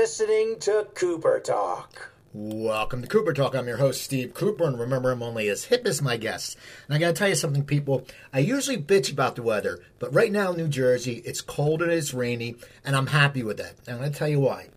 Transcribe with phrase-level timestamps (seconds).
[0.00, 2.12] listening to Cooper Talk.
[2.32, 3.56] Welcome to Cooper Talk.
[3.56, 6.54] I'm your host, Steve Cooper, and remember, I'm only as hip as my guests.
[6.86, 8.06] And I gotta tell you something, people.
[8.32, 11.90] I usually bitch about the weather, but right now in New Jersey, it's cold and
[11.90, 12.54] it's rainy,
[12.84, 13.74] and I'm happy with that.
[13.88, 14.68] And I'm gonna tell you why.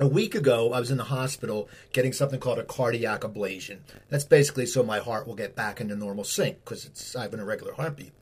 [0.00, 3.80] A week ago, I was in the hospital getting something called a cardiac ablation.
[4.08, 7.40] That's basically so my heart will get back into normal sync because I have an
[7.40, 8.14] irregular heartbeat.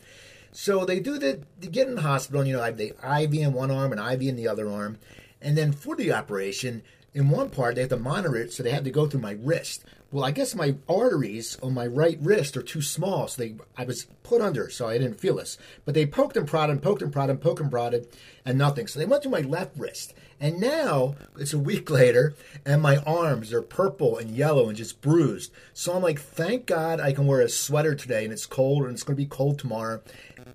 [0.51, 2.89] So they do the, they get in the hospital, and, you know, I have the
[2.89, 4.99] IV in one arm and IV in the other arm.
[5.45, 8.73] And then for the operation, in one part, they have to monitor it, so they
[8.73, 9.85] had to go through my wrist.
[10.11, 13.85] Well, I guess my arteries on my right wrist are too small, so they I
[13.85, 15.59] was put under, so I didn't feel this.
[15.85, 18.09] But they poked and prodded, and poked and prodded, and poked and prodded,
[18.45, 18.87] and nothing.
[18.87, 22.35] So they went to my left wrist, and now it's a week later,
[22.65, 25.53] and my arms are purple and yellow and just bruised.
[25.73, 28.93] So I'm like, thank God I can wear a sweater today, and it's cold, and
[28.93, 30.01] it's going to be cold tomorrow,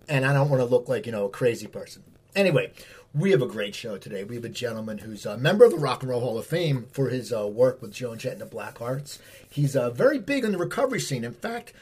[0.07, 2.03] and I don't want to look like you know a crazy person.
[2.35, 2.71] Anyway,
[3.13, 4.23] we have a great show today.
[4.23, 6.87] We have a gentleman who's a member of the Rock and Roll Hall of Fame
[6.91, 9.19] for his uh, work with Joan Jett and the Black Blackhearts.
[9.49, 11.23] He's uh, very big in the recovery scene.
[11.23, 11.73] In fact,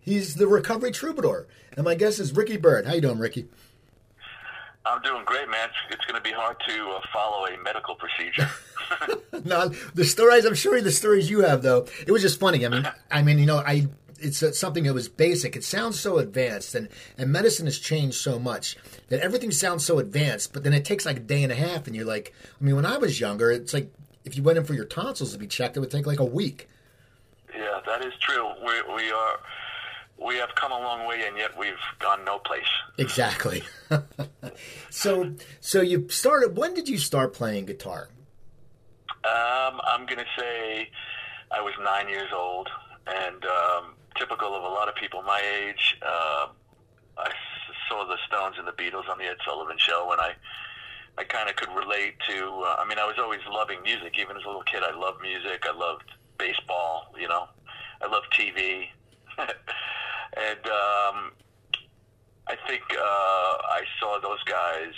[0.00, 1.46] he's the recovery troubadour.
[1.76, 2.86] And my guest is Ricky Byrd.
[2.86, 3.46] How you doing, Ricky?
[4.84, 5.68] I'm doing great, man.
[5.90, 8.50] It's going to be hard to uh, follow a medical procedure.
[9.44, 10.44] no, the stories.
[10.44, 11.86] I'm sure the stories you have, though.
[12.06, 12.66] It was just funny.
[12.66, 13.86] I mean, I mean, you know, I
[14.22, 15.56] it's something that was basic.
[15.56, 18.76] It sounds so advanced, and and medicine has changed so much
[19.08, 20.52] that everything sounds so advanced.
[20.52, 22.76] But then it takes like a day and a half, and you're like, I mean,
[22.76, 23.92] when I was younger, it's like
[24.24, 26.24] if you went in for your tonsils to be checked, it would take like a
[26.24, 26.68] week.
[27.54, 28.48] Yeah, that is true.
[28.64, 29.40] We we are
[30.24, 32.62] we have come a long way, and yet we've gone no place.
[32.98, 33.62] Exactly.
[34.90, 36.56] so so you started.
[36.56, 38.08] When did you start playing guitar?
[39.24, 40.90] Um, I'm gonna say
[41.50, 42.68] I was nine years old,
[43.06, 45.96] and um, typical of a lot of people my age.
[46.02, 46.48] Uh,
[47.18, 47.30] I
[47.88, 50.34] saw the Stones and the Beatles on the Ed Sullivan Show, and I
[51.18, 52.46] I kind of could relate to.
[52.66, 54.18] Uh, I mean, I was always loving music.
[54.18, 55.64] Even as a little kid, I loved music.
[55.64, 57.12] I loved baseball.
[57.18, 57.48] You know,
[58.02, 58.88] I loved TV,
[59.38, 61.32] and um,
[62.48, 64.94] I think uh, I saw those guys,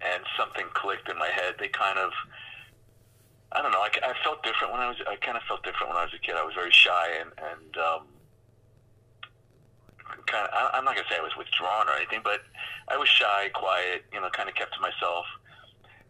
[0.00, 1.54] and something clicked in my head.
[1.58, 2.10] They kind of.
[3.54, 3.80] I don't know.
[3.80, 4.96] I, I felt different when I was.
[5.08, 6.36] I kind of felt different when I was a kid.
[6.36, 8.06] I was very shy and and um,
[10.26, 12.42] kind of, I'm not gonna say I was withdrawn or anything, but
[12.88, 15.26] I was shy, quiet, you know, kind of kept to myself,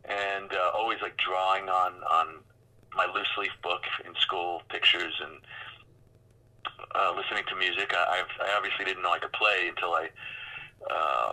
[0.04, 2.26] and uh, always like drawing on on
[2.94, 5.38] my loose leaf book in school, pictures, and
[6.94, 7.92] uh, listening to music.
[7.94, 10.08] I, I obviously didn't know I could play until I
[10.90, 11.32] uh,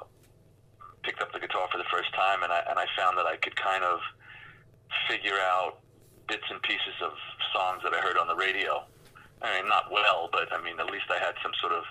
[1.03, 3.37] picked up the guitar for the first time, and I and I found that I
[3.37, 3.99] could kind of
[5.07, 5.79] figure out
[6.27, 7.13] bits and pieces of
[7.53, 8.83] songs that I heard on the radio.
[9.41, 11.83] I mean, not well, but I mean, at least I had some sort of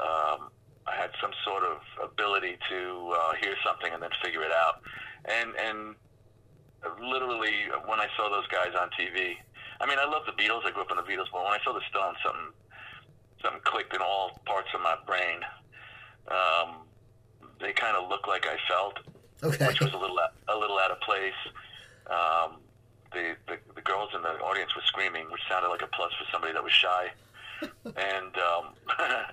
[0.00, 0.48] um,
[0.86, 4.82] I had some sort of ability to uh, hear something and then figure it out.
[5.24, 5.94] And and
[7.00, 9.36] literally, when I saw those guys on TV,
[9.80, 10.66] I mean, I love the Beatles.
[10.66, 12.52] I grew up on the Beatles, but when I saw the Stones, something
[13.42, 15.40] something clicked in all parts of my brain.
[16.28, 16.86] Um,
[17.60, 18.98] they kind of looked like I felt,
[19.42, 19.66] okay.
[19.66, 21.38] which was a little a little out of place.
[22.06, 22.58] Um,
[23.12, 26.24] the, the the girls in the audience were screaming, which sounded like a plus for
[26.32, 27.12] somebody that was shy.
[27.84, 28.74] and um,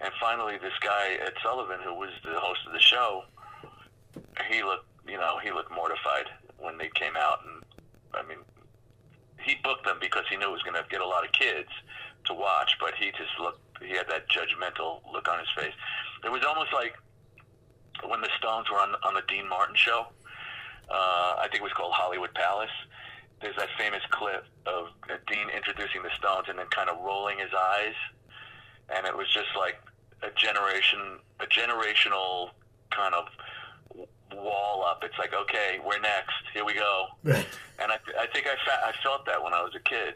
[0.00, 3.24] and finally, this guy Ed Sullivan, who was the host of the show,
[4.48, 6.26] he looked, you know, he looked mortified
[6.58, 7.62] when they came out, and
[8.14, 8.38] I mean,
[9.40, 11.68] he booked them because he knew it was going to get a lot of kids
[12.26, 15.74] to watch, but he just looked, he had that judgmental look on his face.
[16.24, 16.94] It was almost like
[18.06, 20.06] when the Stones were on on the Dean Martin show.
[20.90, 22.70] Uh, I think it was called Hollywood Palace
[23.42, 24.86] there's that famous clip of
[25.26, 27.98] Dean introducing the Stones and then kind of rolling his eyes,
[28.88, 29.76] and it was just like
[30.22, 32.50] a generation, a generational
[32.90, 33.26] kind of
[34.34, 35.02] wall up.
[35.04, 36.34] It's like, okay, we're next.
[36.54, 37.06] Here we go.
[37.24, 37.46] Right.
[37.78, 40.14] And I, I think I, fa- I felt that when I was a kid.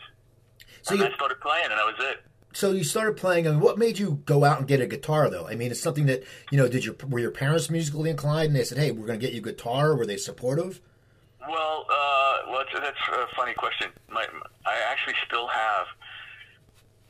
[0.82, 2.18] So and you, I started playing, and that was it.
[2.52, 3.48] so you started playing.
[3.48, 5.48] I mean, what made you go out and get a guitar, though?
[5.48, 6.22] I mean, it's something that
[6.52, 6.68] you know.
[6.68, 9.34] Did your were your parents musically inclined, and they said, "Hey, we're going to get
[9.34, 9.96] you a guitar"?
[9.96, 10.80] Were they supportive?
[11.40, 13.88] Well, uh, well, that's, that's a funny question.
[14.08, 14.26] My,
[14.64, 15.86] I actually still have.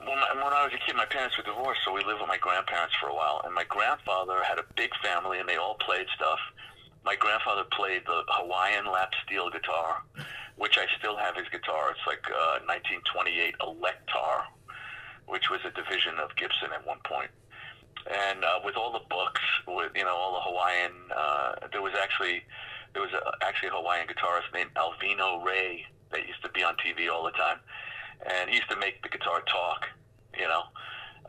[0.07, 2.39] When, when I was a kid, my parents were divorced, so we lived with my
[2.39, 3.43] grandparents for a while.
[3.45, 6.39] And my grandfather had a big family, and they all played stuff.
[7.05, 10.03] My grandfather played the Hawaiian lap steel guitar,
[10.55, 11.91] which I still have his guitar.
[11.91, 14.47] It's like uh, 1928 Electar,
[15.27, 17.31] which was a division of Gibson at one point.
[18.07, 21.95] And uh, with all the books, with you know all the Hawaiian, uh, there was
[21.99, 22.43] actually
[22.95, 26.77] there was a, actually a Hawaiian guitarist named Alvino Rey that used to be on
[26.77, 27.59] TV all the time,
[28.25, 29.87] and he used to make the guitar talk,
[30.39, 30.65] you know.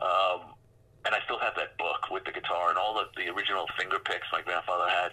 [0.00, 0.54] Um,
[1.04, 3.98] and I still have that book with the guitar and all the, the original finger
[3.98, 5.12] picks my grandfather had.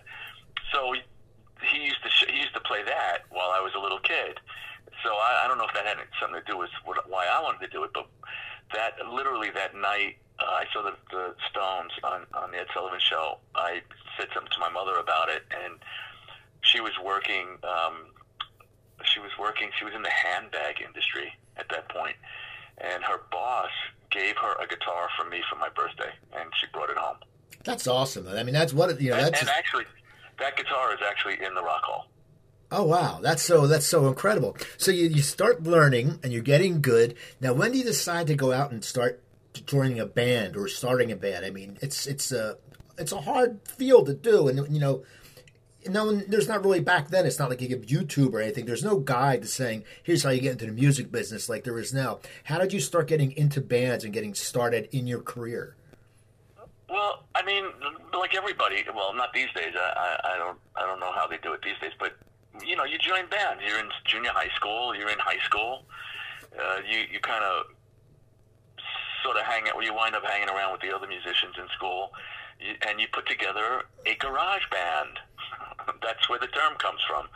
[0.74, 0.94] So
[1.64, 4.40] he used to sh- he used to play that while I was a little kid.
[5.04, 7.42] So I, I don't know if that had something to do with what, why I
[7.42, 8.08] wanted to do it, but
[8.74, 13.00] that literally that night uh, I saw the, the Stones on on the Ed Sullivan
[13.00, 13.40] Show.
[13.56, 13.82] I
[14.18, 15.80] said something to my mother about it, and
[16.62, 17.58] she was working.
[17.64, 18.12] Um,
[19.04, 19.70] she was working.
[19.78, 22.16] She was in the handbag industry at that point,
[22.78, 23.70] and her boss
[24.12, 27.18] gave her a guitar for me for my birthday, and she brought it home.
[27.64, 28.28] That's awesome.
[28.28, 29.18] I mean, that's what you know.
[29.18, 29.86] And, That's and actually,
[30.40, 32.08] that guitar is actually in the Rock Hall.
[32.72, 34.56] oh wow, that's so that's so incredible.
[34.78, 37.16] So you you start learning and you're getting good.
[37.42, 39.22] Now, when do you decide to go out and start
[39.66, 41.46] joining a band or starting a band?
[41.46, 42.58] I mean, it's it's a
[42.98, 45.04] it's a hard field to do, and you know.
[45.88, 47.26] No, there's not really back then.
[47.26, 48.66] It's not like you give YouTube or anything.
[48.66, 51.78] There's no guide to saying here's how you get into the music business like there
[51.80, 52.20] is now.
[52.46, 55.76] How did you start getting into bands and getting started in your career?
[56.90, 57.66] Well, I mean,
[58.14, 58.84] like everybody.
[58.96, 59.74] Well, not these days.
[59.76, 60.58] I, I, I don't.
[60.76, 61.92] I don't know how they do it these days.
[62.00, 62.14] But
[62.66, 63.62] you know, you join bands.
[63.68, 64.96] You're in junior high school.
[64.96, 65.84] You're in high school.
[66.58, 67.66] Uh, you you kind of
[69.24, 69.84] sort of hang out.
[69.84, 72.12] You wind up hanging around with the other musicians in school,
[72.60, 75.20] you, and you put together a garage band.
[76.02, 77.28] That's where the term comes from.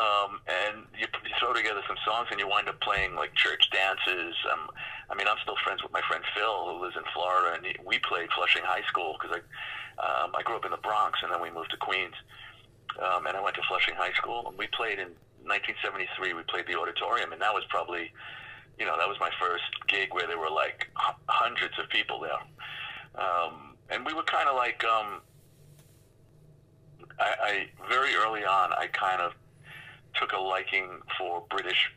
[0.00, 3.68] Um, and you, you throw together some songs, and you wind up playing like church
[3.70, 4.34] dances.
[4.50, 4.70] Um,
[5.10, 7.74] I mean, I'm still friends with my friend Phil, who lives in Florida, and he,
[7.84, 9.40] we played Flushing High School because I,
[10.00, 12.14] um, I grew up in the Bronx, and then we moved to Queens,
[13.02, 15.12] um, and I went to Flushing High School, and we played in
[15.44, 16.32] 1973.
[16.32, 18.12] We played the auditorium, and that was probably,
[18.78, 22.20] you know, that was my first gig where there were like h- hundreds of people
[22.20, 22.40] there,
[23.20, 25.20] um, and we were kind of like, um,
[27.20, 29.32] I, I very early on, I kind of
[30.14, 31.92] took a liking for British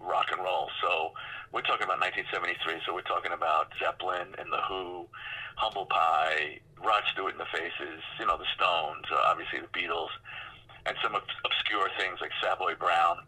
[0.00, 0.68] rock and roll.
[0.82, 1.12] So
[1.52, 2.84] we're talking about 1973.
[2.86, 5.06] So we're talking about Zeppelin and the Who,
[5.56, 10.12] Humble Pie, Rod Stewart and the Faces, you know, the Stones, uh, obviously the Beatles,
[10.84, 13.18] and some ob- obscure things like Savoy Brown.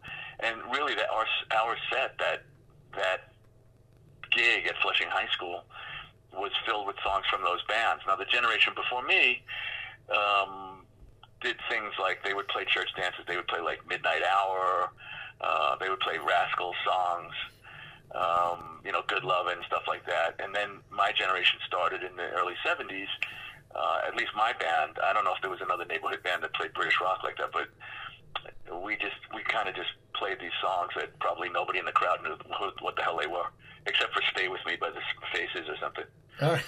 [0.41, 2.45] And really, that our our set that
[2.95, 3.33] that
[4.31, 5.65] gig at Flushing High School
[6.33, 8.03] was filled with songs from those bands.
[8.07, 9.43] Now, the generation before me.
[10.09, 10.68] Um,
[11.41, 13.25] did things like they would play church dances.
[13.27, 14.91] They would play like Midnight Hour.
[15.41, 17.35] Uh, they would play Rascal songs.
[18.15, 20.35] Um, you know, Good Love and stuff like that.
[20.39, 23.07] And then my generation started in the early '70s.
[23.75, 24.99] Uh, at least my band.
[25.05, 27.53] I don't know if there was another neighborhood band that played British rock like that,
[27.53, 27.69] but
[28.83, 32.23] we just we kind of just played these songs that probably nobody in the crowd
[32.23, 33.47] knew who, what the hell they were,
[33.87, 35.01] except for "Stay with Me" by the
[35.33, 36.05] Faces or something.
[36.43, 36.65] All right.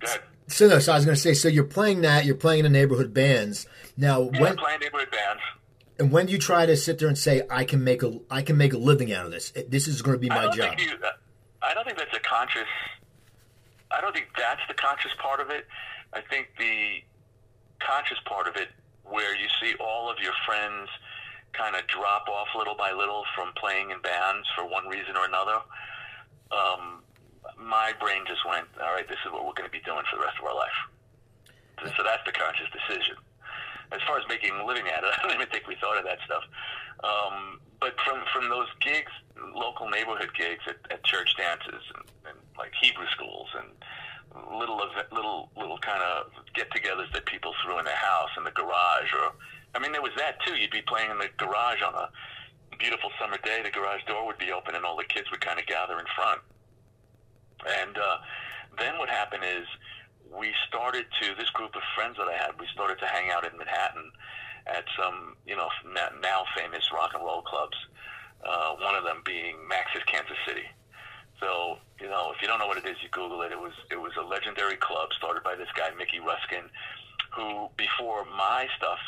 [0.00, 0.20] Go ahead.
[0.48, 2.72] So no, so I was going to say, so you're playing that, you're playing in
[2.72, 3.66] the neighborhood bands.
[3.96, 5.42] Now, Yeah, when playing neighborhood bands.
[5.98, 8.42] and when do you try to sit there and say, I can make a, I
[8.42, 9.52] can make a living out of this.
[9.68, 10.78] This is going to be my don't job.
[10.80, 10.92] you.
[11.62, 12.68] I don't think that's a conscious.
[13.90, 15.66] I don't think that's the conscious part of it.
[16.12, 17.02] I think the
[17.80, 18.68] conscious part of it,
[19.04, 20.88] where you see all of your friends
[21.52, 25.24] kind of drop off little by little from playing in bands for one reason or
[25.26, 25.58] another.
[26.52, 27.02] Um,
[27.56, 30.20] my brain just went, all right, this is what we're going to be doing for
[30.20, 30.78] the rest of our life.
[31.80, 33.16] So, so that's the conscious decision.
[33.90, 36.04] As far as making a living at it, I don't even think we thought of
[36.04, 36.44] that stuff.
[37.04, 39.12] Um, but from from those gigs,
[39.54, 43.70] local neighborhood gigs at, at church dances and, and like Hebrew schools and
[44.58, 48.50] little event, little little kind of get-togethers that people threw in their house in the
[48.50, 49.32] garage, or
[49.74, 50.56] I mean, there was that too.
[50.56, 52.10] You'd be playing in the garage on a
[52.78, 53.62] beautiful summer day.
[53.62, 56.06] The garage door would be open, and all the kids would kind of gather in
[56.16, 56.40] front.
[57.66, 58.16] And uh,
[58.78, 59.66] then what happened is
[60.30, 62.58] we started to this group of friends that I had.
[62.60, 64.12] We started to hang out in Manhattan
[64.66, 65.68] at some, you know,
[66.20, 67.76] now famous rock and roll clubs.
[68.44, 70.68] Uh, one of them being Max's Kansas City.
[71.40, 73.52] So, you know, if you don't know what it is, you Google it.
[73.52, 76.70] It was it was a legendary club started by this guy Mickey Ruskin,
[77.34, 78.98] who before my stuff,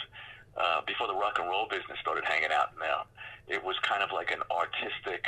[0.56, 3.06] uh, before the rock and roll business started hanging out now,
[3.46, 5.26] it was kind of like an artistic.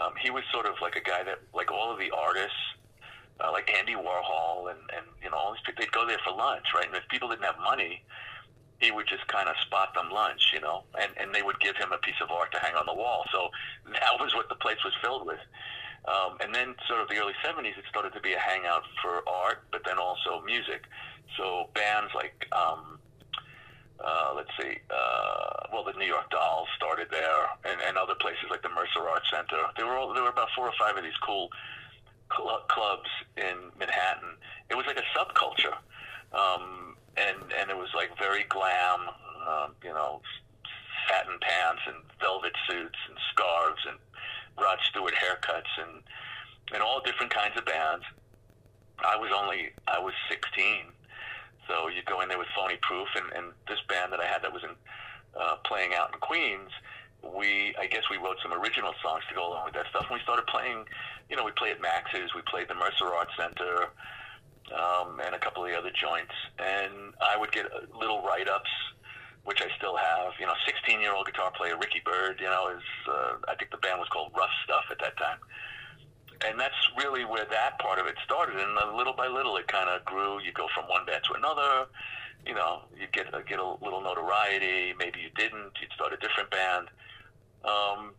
[0.00, 2.58] Um, he was sort of like a guy that, like all of the artists,
[3.40, 6.34] uh, like Andy Warhol and and you know all these people, they'd go there for
[6.36, 6.86] lunch, right?
[6.86, 8.02] And if people didn't have money,
[8.80, 11.76] he would just kind of spot them lunch, you know, and and they would give
[11.76, 13.24] him a piece of art to hang on the wall.
[13.32, 13.48] So
[13.92, 15.40] that was what the place was filled with.
[16.06, 19.28] Um, and then, sort of the early '70s, it started to be a hangout for
[19.28, 20.84] art, but then also music.
[21.36, 22.98] So bands like, um,
[24.04, 28.44] uh, let's see, uh, well, the New York Dolls started there, and, and other places
[28.50, 29.62] like the Mercer Arts Center.
[29.76, 31.48] There were all, there were about four or five of these cool
[32.34, 34.36] cl- clubs in Manhattan.
[34.70, 35.76] It was like a subculture,
[36.36, 39.08] um, and and it was like very glam,
[39.46, 40.20] um, you know,
[41.08, 43.98] satin pants and velvet suits and scarves and
[44.60, 46.02] Rod Stewart haircuts and
[46.74, 48.04] and all different kinds of bands.
[49.04, 50.92] I was only I was 16,
[51.68, 54.42] So you go in there with phony proof, and, and this band that I had
[54.42, 54.70] that was in
[55.38, 56.70] uh, playing out in Queens,
[57.22, 60.06] we I guess we wrote some original songs to go along with that stuff.
[60.08, 60.84] And we started playing,
[61.28, 63.90] you know, we played at Max's, we played the Mercer Arts Center,
[64.72, 66.34] um, and a couple of the other joints.
[66.58, 68.70] And I would get uh, little write-ups,
[69.44, 70.32] which I still have.
[70.38, 73.98] You know, 16-year-old guitar player Ricky Byrd, you know, is uh, I think the band
[73.98, 75.38] was called Rough Stuff at that time.
[76.44, 78.56] And that's really where that part of it started.
[78.56, 80.40] And little by little, it kind of grew.
[80.42, 81.86] You go from one band to another.
[82.46, 84.92] You know, you get uh, get a little notoriety.
[84.98, 85.72] Maybe you didn't.
[85.80, 86.88] You'd start a different band.
[87.64, 88.12] Um,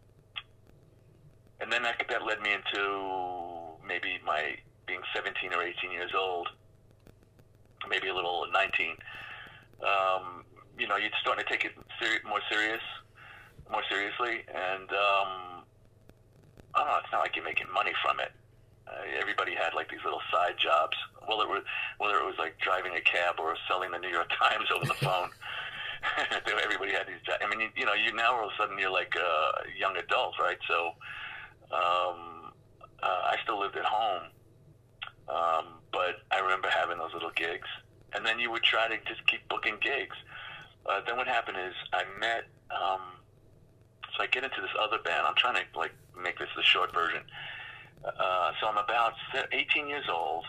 [1.62, 6.48] and then that, that led me into maybe my being 17 or 18 years old,
[7.90, 8.96] maybe a little 19.
[9.82, 10.44] Um,
[10.78, 11.72] you know, you're starting to take it
[12.02, 12.82] seri- more serious,
[13.72, 15.57] more seriously, and um,
[16.86, 17.00] I.
[17.04, 18.32] It's not like you're making money from it.
[18.88, 20.96] Uh, everybody had like these little side jobs.
[21.26, 21.64] Whether it was,
[21.98, 24.94] whether it was like driving a cab or selling the New York Times over the
[25.06, 25.30] phone.
[26.64, 27.40] everybody had these jobs.
[27.44, 29.98] I mean, you, you know, you now all of a sudden you're like a young
[29.98, 30.58] adult, right?
[30.68, 30.94] So
[31.72, 32.54] um,
[33.04, 34.24] uh, I still lived at home,
[35.28, 37.68] um, but I remember having those little gigs,
[38.14, 40.16] and then you would try to just keep booking gigs.
[40.86, 42.46] Uh, then what happened is I met.
[42.72, 43.17] Um,
[44.18, 45.26] so I get into this other band.
[45.28, 47.22] I'm trying to like make this the short version.
[48.04, 49.14] Uh, so I'm about
[49.52, 50.46] 18 years old,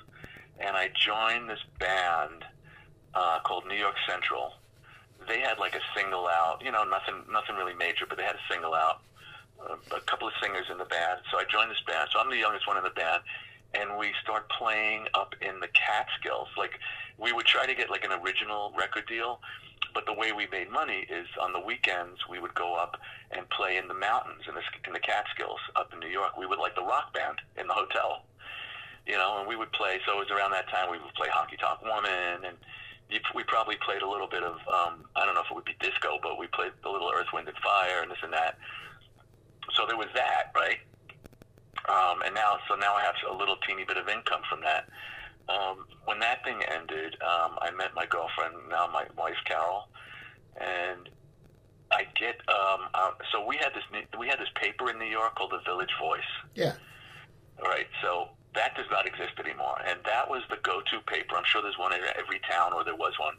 [0.59, 2.45] and I joined this band
[3.15, 4.55] uh, called New York Central.
[5.27, 8.37] They had like a single out, you know, nothing, nothing really major, but they had
[8.37, 9.03] a single out.
[9.59, 12.09] Uh, a couple of singers in the band, so I joined this band.
[12.13, 13.23] So I'm the youngest one in the band,
[13.75, 16.49] and we start playing up in the Catskills.
[16.57, 16.79] Like
[17.19, 19.41] we would try to get like an original record deal,
[19.95, 22.97] but the way we made money is on the weekends we would go up
[23.31, 26.37] and play in the mountains in the in the Catskills up in New York.
[26.39, 28.25] We would like the rock band in the hotel,
[29.07, 30.01] you know, and we would play.
[30.07, 32.57] So it was around that time we would play Honky Tonk Woman, and
[33.35, 35.77] we probably played a little bit of um, I don't know if it would be
[35.81, 38.59] disco, but we played a little Earth, Wind and Fire and this and that.
[39.75, 40.79] So there was that, right?
[41.89, 44.89] Um, and now, so now I have a little teeny bit of income from that.
[45.49, 49.89] Um, when that thing ended, um, I met my girlfriend, now my wife Carol,
[50.61, 51.09] and
[51.91, 53.85] I get um, uh, so we had this
[54.19, 56.33] we had this paper in New York called the Village Voice.
[56.55, 56.75] Yeah.
[57.63, 57.87] All right.
[58.03, 61.37] So that does not exist anymore, and that was the go-to paper.
[61.37, 63.35] I'm sure there's one in every town, or there was one,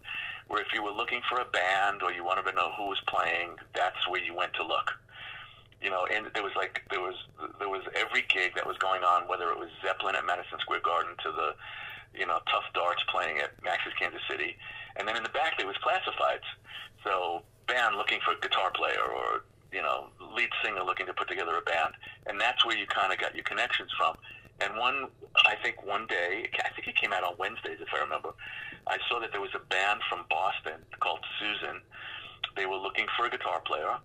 [0.47, 2.99] where if you were looking for a band or you wanted to know who was
[3.07, 4.91] playing, that's where you went to look.
[5.81, 7.15] You know, and there was like there was
[7.57, 10.81] there was every gig that was going on, whether it was Zeppelin at Madison Square
[10.83, 11.55] Garden to the
[12.13, 14.57] you know, Tuff Darts playing at Max's Kansas City.
[14.95, 16.47] And then in the back there was classifieds.
[17.03, 21.27] So band looking for a guitar player or, you know, lead singer looking to put
[21.27, 21.93] together a band.
[22.25, 24.15] And that's where you kind of got your connections from.
[24.61, 25.07] And one,
[25.45, 28.33] I think one day, I think it came out on Wednesdays if I remember,
[28.87, 31.79] I saw that there was a band from Boston called Susan.
[32.57, 33.95] They were looking for a guitar player.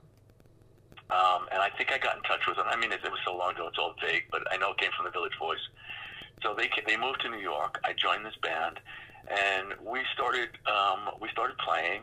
[1.11, 2.67] Um, and I think I got in touch with them.
[2.69, 4.79] I mean, it, it was so long ago, it's all vague, but I know it
[4.79, 5.61] came from the Village Voice.
[6.43, 7.81] So they they moved to New York.
[7.85, 8.81] I joined this band,
[9.29, 12.03] and we started um, we started playing.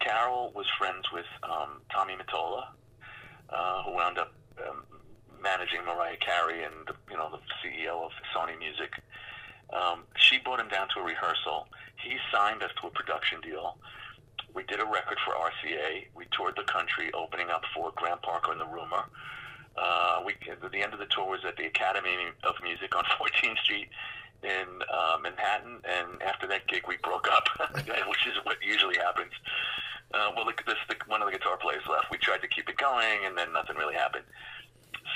[0.00, 2.64] Carol was friends with um, Tommy Mottola,
[3.50, 4.32] uh, who wound up
[4.66, 4.82] um,
[5.42, 8.92] managing Mariah Carey and the, you know the CEO of Sony Music.
[9.72, 11.68] Um, she brought him down to a rehearsal.
[12.02, 13.76] He signed us to a production deal.
[14.54, 16.06] We did a record for RCA.
[16.14, 19.04] We toured the country, opening up for Graham Parker and the Rumor.
[19.76, 20.34] Uh, we
[20.72, 23.88] the end of the tour was at the Academy of Music on 14th Street
[24.42, 27.48] in uh, Manhattan, and after that gig, we broke up,
[28.08, 29.32] which is what usually happens.
[30.12, 32.10] Uh, well, the, this, the, one of the guitar players left.
[32.10, 34.24] We tried to keep it going, and then nothing really happened.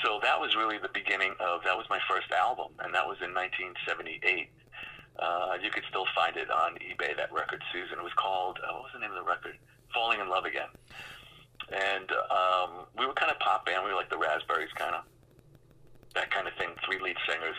[0.03, 3.17] So that was really the beginning of that was my first album, and that was
[3.21, 4.49] in 1978.
[5.19, 7.15] Uh, you could still find it on eBay.
[7.15, 7.99] That record, Susan.
[7.99, 8.59] It was called.
[8.59, 9.57] Uh, what was the name of the record?
[9.93, 10.67] Falling in Love Again
[11.71, 13.83] and um, we were kind of pop band.
[13.83, 15.03] We were like the Raspberries, kind of
[16.13, 16.69] that kind of thing.
[16.85, 17.55] Three lead singers,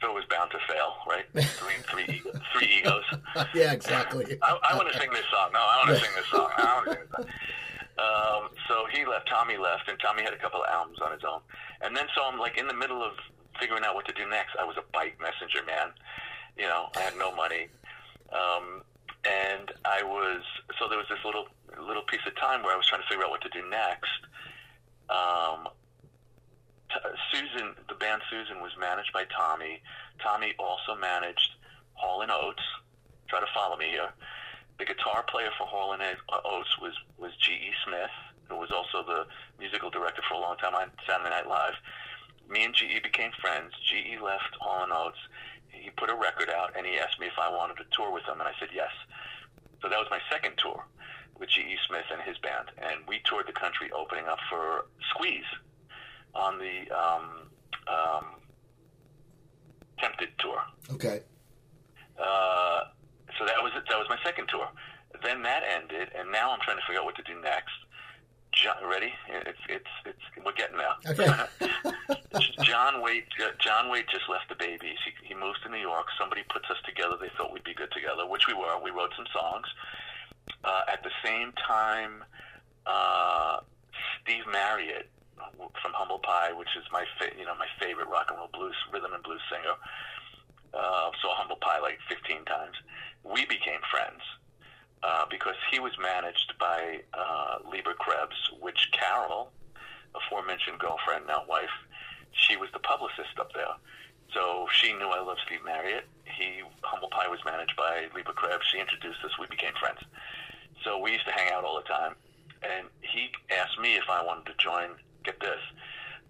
[0.00, 1.26] so it was bound to fail, right?
[1.34, 3.04] Three, three, three egos.
[3.54, 4.38] yeah, exactly.
[4.42, 5.50] I, I want to sing this song.
[5.52, 6.50] No, I want to sing this song.
[6.56, 7.32] I want to sing this song.
[7.96, 9.28] Um, so he left.
[9.28, 11.40] Tommy left, and Tommy had a couple of albums on his own.
[11.80, 13.12] And then, so I'm like in the middle of
[13.58, 14.52] figuring out what to do next.
[14.60, 15.92] I was a bike messenger man.
[16.56, 17.68] You know, I had no money.
[18.32, 18.82] Um,
[19.24, 20.42] and I was
[20.78, 21.46] so there was this little
[21.86, 24.22] little piece of time where I was trying to figure out what to do next.
[25.10, 25.68] Um,
[26.90, 29.82] t- Susan, the band Susan, was managed by Tommy.
[30.22, 31.56] Tommy also managed
[31.94, 32.62] Hall and Oates.
[33.28, 34.10] Try to follow me here.
[34.78, 37.72] The guitar player for Hall and Oates was was G.E.
[37.84, 38.14] Smith,
[38.48, 39.26] who was also the
[39.58, 41.74] musical director for a long time on Saturday Night Live.
[42.48, 43.00] Me and G.E.
[43.02, 43.72] became friends.
[43.90, 44.18] G.E.
[44.22, 45.18] left Hall and Oates
[45.80, 48.24] he put a record out and he asked me if I wanted to tour with
[48.24, 48.90] him, and I said yes.
[49.82, 50.84] So that was my second tour
[51.38, 51.76] with G.E.
[51.86, 55.44] Smith and his band, and we toured the country opening up for Squeeze
[56.34, 57.50] on the um,
[57.88, 58.24] um,
[59.98, 60.60] Tempted tour.
[60.92, 61.22] Okay.
[62.18, 62.80] Uh,
[63.38, 63.84] so that was it.
[63.88, 64.68] That was my second tour.
[65.22, 67.72] Then that ended, and now I'm trying to figure out what to do next.
[68.56, 69.12] John, ready?
[69.28, 70.96] It's it's it's we're getting there.
[71.12, 71.28] Okay.
[72.64, 73.28] John Waite.
[73.60, 74.96] John Waite just left the Babys.
[75.04, 76.06] He, he moves to New York.
[76.18, 77.16] Somebody puts us together.
[77.20, 78.80] They thought we'd be good together, which we were.
[78.82, 79.66] We wrote some songs.
[80.64, 82.24] Uh, at the same time,
[82.86, 83.60] uh,
[84.22, 85.10] Steve Marriott
[85.82, 88.76] from Humble Pie, which is my fa- you know my favorite rock and roll blues
[88.90, 89.76] rhythm and blues singer.
[90.72, 92.76] Uh, saw Humble Pie like 15 times.
[93.22, 94.22] We became friends
[95.02, 99.50] uh, because he was managed by uh, Leber Krebs, which Carol,
[100.14, 101.70] aforementioned girlfriend, now wife,
[102.32, 103.74] she was the publicist up there.
[104.34, 106.04] So she knew I loved Steve Marriott.
[106.24, 108.66] He Humble Pie was managed by Leber Krebs.
[108.70, 109.38] She introduced us.
[109.38, 110.00] We became friends.
[110.84, 112.14] So we used to hang out all the time.
[112.62, 114.90] And he asked me if I wanted to join.
[115.24, 115.58] Get this,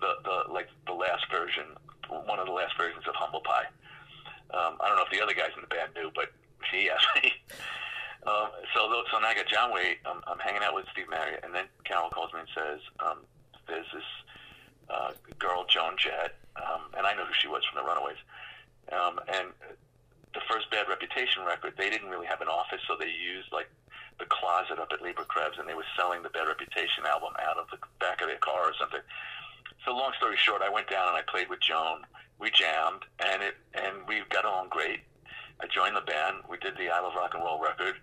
[0.00, 1.64] the the like the last version,
[2.08, 3.68] one of the last versions of Humble Pie.
[4.54, 6.32] Um, I don't know if the other guys in the band knew, but
[6.72, 7.06] he asked
[8.26, 9.98] Um, so, so now I got John Waite.
[10.04, 13.18] I'm, I'm hanging out with Steve Marriott, and then Carol calls me and says, um,
[13.68, 14.08] "There's this
[14.90, 18.18] uh, girl, Joan Jett, um, and I know who she was from the Runaways.
[18.92, 19.50] Um, and
[20.34, 23.68] the first Bad Reputation record, they didn't really have an office, so they used like
[24.18, 27.58] the closet up at Leber Krebs, and they were selling the Bad Reputation album out
[27.58, 29.00] of the back of their car or something.
[29.84, 32.02] So, long story short, I went down and I played with Joan.
[32.38, 35.00] We jammed, and it and we got along great.
[35.60, 36.36] I joined the band.
[36.48, 37.94] We did the I Love Rock and Roll record.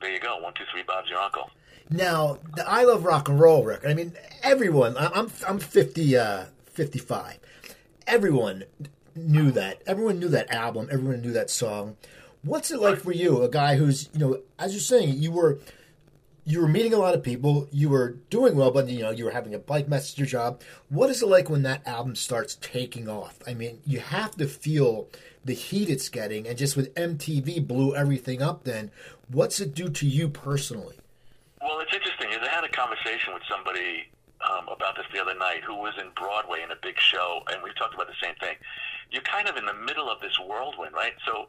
[0.00, 0.38] There you go.
[0.38, 0.82] One, two, three.
[0.82, 1.50] Bob's your uncle.
[1.90, 3.90] Now, the I Love Rock and Roll record.
[3.90, 4.96] I mean, everyone.
[4.98, 7.38] I'm I'm 50, uh, 55.
[8.06, 8.64] Everyone
[9.14, 9.82] knew that.
[9.86, 10.88] Everyone knew that album.
[10.90, 11.96] Everyone knew that song.
[12.42, 15.58] What's it like for you, a guy who's you know, as you're saying, you were
[16.44, 19.24] you were meeting a lot of people, you were doing well, but you know you
[19.24, 20.60] were having a bike messenger job.
[20.88, 23.38] What is it like when that album starts taking off?
[23.46, 25.08] I mean, you have to feel
[25.44, 28.64] the heat it's getting, and just with MTV blew everything up.
[28.64, 28.90] Then,
[29.28, 30.96] what's it do to you personally?
[31.60, 32.28] Well, it's interesting.
[32.30, 34.08] I had a conversation with somebody
[34.42, 37.62] um, about this the other night who was in Broadway in a big show, and
[37.62, 38.56] we talked about the same thing.
[39.10, 41.14] You're kind of in the middle of this whirlwind, right?
[41.24, 41.46] So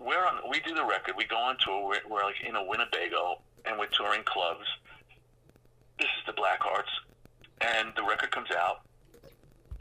[0.00, 0.40] we're on.
[0.50, 1.14] We do the record.
[1.16, 1.86] We go on tour.
[1.86, 4.66] We're, we're like in a Winnebago and we're touring clubs.
[5.98, 6.90] This is the Black Hearts,
[7.60, 8.82] and the record comes out.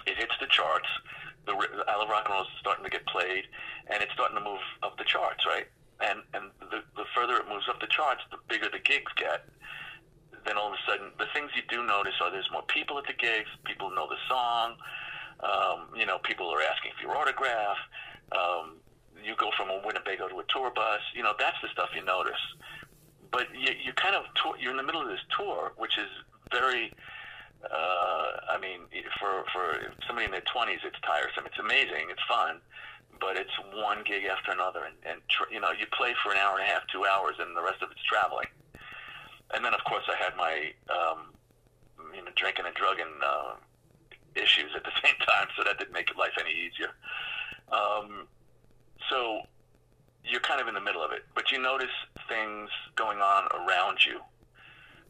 [0.06, 0.88] It hits the charts.
[1.45, 1.53] The,
[1.88, 3.45] I Love Rock and Roll is starting to get played,
[3.88, 5.67] and it's starting to move up the charts, right?
[6.01, 9.45] And and the, the further it moves up the charts, the bigger the gigs get.
[10.45, 13.06] Then all of a sudden, the things you do notice are there's more people at
[13.06, 13.49] the gigs.
[13.65, 14.75] People know the song.
[15.43, 17.77] Um, you know, people are asking for your autograph.
[18.32, 18.80] Um,
[19.27, 21.01] you go from a Winnebago to a tour bus.
[21.13, 22.41] You know, that's the stuff you notice
[23.31, 26.09] but you, you kind of tour, you're in the middle of this tour, which is
[26.51, 26.93] very.
[27.63, 28.81] Uh, I mean,
[29.19, 31.45] for for somebody in their twenties, it's tiresome.
[31.45, 32.09] It's amazing.
[32.09, 32.61] It's fun,
[33.19, 36.37] but it's one gig after another, and, and tr- you know, you play for an
[36.37, 38.47] hour and a half, two hours, and the rest of it's traveling.
[39.53, 41.33] And then, of course, I had my um,
[42.13, 43.55] you know drinking and drugging uh,
[44.35, 46.93] issues at the same time, so that didn't make life any easier.
[47.73, 48.27] Um,
[49.09, 49.41] so
[50.23, 51.93] you're kind of in the middle of it, but you notice
[52.27, 54.19] things going on around you.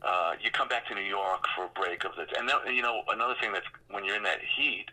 [0.03, 2.83] Uh, you come back to New York for a break of the, and then, you
[2.83, 4.85] know another thing that's when you're in that heat,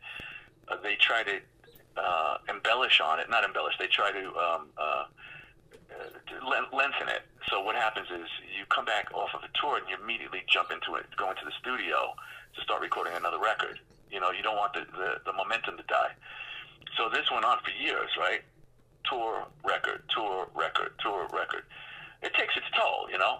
[0.69, 1.41] uh, they try to
[1.97, 3.29] uh, embellish on it.
[3.31, 3.75] Not embellish.
[3.79, 5.05] They try to um, uh,
[5.93, 7.23] uh, lengthen it.
[7.51, 10.71] So what happens is you come back off of a tour and you immediately jump
[10.71, 12.15] into it, go into the studio
[12.57, 13.79] to start recording another record.
[14.11, 16.13] You know, you don't want the, the, the momentum to die.
[16.97, 18.43] So this went on for years, right?
[19.09, 21.65] Tour record, tour record, tour record.
[22.23, 23.39] It takes its toll, you know.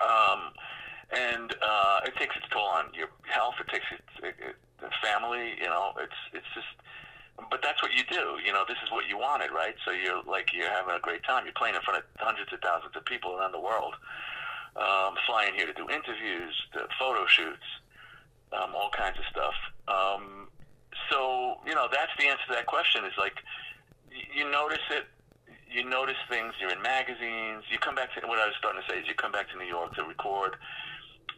[0.00, 0.52] Um,
[1.12, 3.54] and uh, it takes its toll on your health.
[3.60, 5.54] It takes its it, it, the family.
[5.60, 6.66] You know, it's it's just.
[7.50, 8.38] But that's what you do.
[8.46, 9.74] You know, this is what you wanted, right?
[9.84, 11.44] So you're like you're having a great time.
[11.44, 13.94] You're playing in front of hundreds of thousands of people around the world,
[14.76, 17.66] um, flying here to do interviews, to photo shoots,
[18.52, 19.54] um, all kinds of stuff.
[19.88, 20.48] Um,
[21.10, 23.04] so you know, that's the answer to that question.
[23.04, 23.34] Is like
[24.34, 25.04] you notice it.
[25.70, 26.54] You notice things.
[26.60, 27.64] You're in magazines.
[27.70, 29.58] You come back to what I was starting to say is you come back to
[29.58, 30.56] New York to record.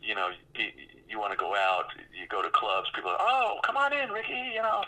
[0.03, 0.67] You know, you,
[1.09, 1.87] you want to go out.
[2.13, 2.89] You go to clubs.
[2.95, 4.53] People are, oh, come on in, Ricky.
[4.55, 4.85] You know,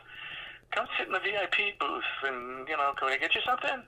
[0.71, 3.83] come sit in the VIP booth, and you know, can I get you something?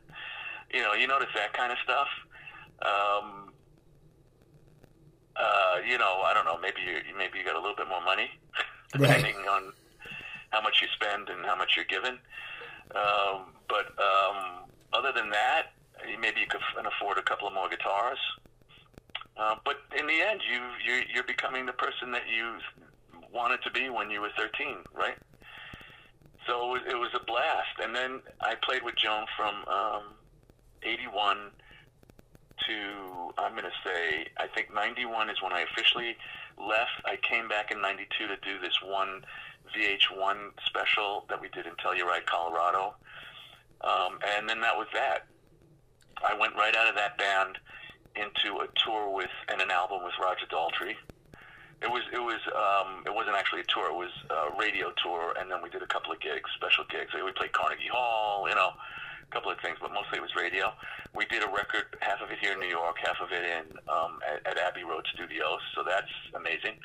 [0.72, 2.08] You know, you notice that kind of stuff.
[2.80, 3.52] Um,
[5.36, 6.58] uh, you know, I don't know.
[6.58, 8.30] Maybe you maybe you got a little bit more money,
[8.92, 9.48] depending right.
[9.48, 9.72] on
[10.50, 12.18] how much you spend and how much you're given.
[12.94, 15.72] Um, but um, other than that,
[16.20, 18.18] maybe you could afford a couple of more guitars.
[19.36, 22.58] Uh, but in the end, you you you're becoming the person that you
[23.32, 25.16] wanted to be when you were 13, right?
[26.46, 27.78] So it was, it was a blast.
[27.82, 30.02] And then I played with Joan from um,
[30.82, 31.36] 81
[32.66, 36.16] to I'm going to say I think 91 is when I officially
[36.58, 36.90] left.
[37.04, 39.22] I came back in 92 to do this one
[39.76, 42.94] VH1 special that we did in Telluride, Colorado.
[43.80, 45.26] Um, and then that was that.
[46.22, 47.58] I went right out of that band
[48.16, 50.96] into a tour with and an album with Roger Daltrey.
[51.82, 53.88] It was it was um, it wasn't actually a tour.
[53.88, 57.14] It was a radio tour, and then we did a couple of gigs, special gigs.
[57.14, 60.74] We played Carnegie Hall, you know, a couple of things, but mostly it was radio.
[61.14, 63.78] We did a record, half of it here in New York, half of it in
[63.88, 65.60] um, at, at Abbey Road Studios.
[65.74, 66.76] So that's amazing.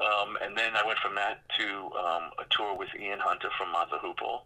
[0.00, 1.66] Um, and then I went from that to
[1.96, 4.42] um, a tour with Ian Hunter from the Hoople.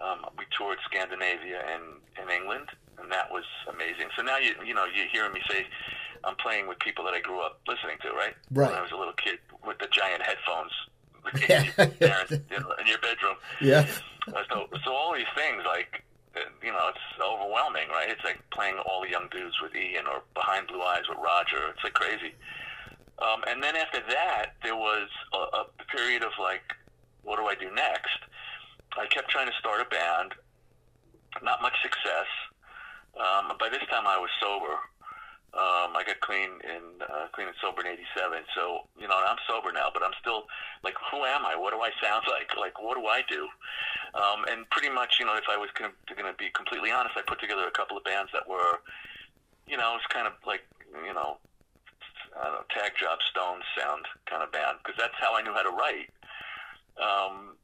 [0.00, 1.82] Um, we toured Scandinavia and
[2.22, 2.68] in England,
[3.00, 4.08] and that was amazing.
[4.16, 5.66] So now you you know you're hearing me say
[6.24, 8.34] I'm playing with people that I grew up listening to, right?
[8.50, 8.70] Right.
[8.70, 10.72] When I was a little kid with the giant headphones
[11.48, 11.62] Yeah.
[11.78, 13.36] in, your parents- in, in your bedroom.
[13.60, 13.86] Yeah.
[14.34, 16.04] Uh, So so all these things like.
[16.36, 18.08] uh, You know, it's overwhelming, right?
[18.08, 21.58] It's like playing all the young dudes with Ian or Behind Blue Eyes with Roger.
[21.74, 22.32] It's like crazy.
[23.20, 26.62] Um, and then after that, there was a, a period of like,
[27.22, 28.18] what do I do next?
[28.96, 30.34] I kept trying to start a band.
[31.42, 32.26] Not much success.
[33.18, 34.78] Um, by this time, I was sober.
[35.56, 38.44] Um, I got clean in uh, clean and sober in '87.
[38.54, 40.44] So you know, I'm sober now, but I'm still
[40.84, 41.56] like, who am I?
[41.56, 42.52] What do I sound like?
[42.56, 43.48] Like, what do I do?
[44.14, 47.22] Um, and pretty much, you know, if I was going to be completely honest, I
[47.26, 48.80] put together a couple of bands that were,
[49.66, 50.64] you know, it's kind of like,
[51.04, 51.38] you know,
[52.36, 55.52] I don't know, tag job Stones sound kind of band because that's how I knew
[55.52, 56.10] how to write.
[56.98, 57.56] Um,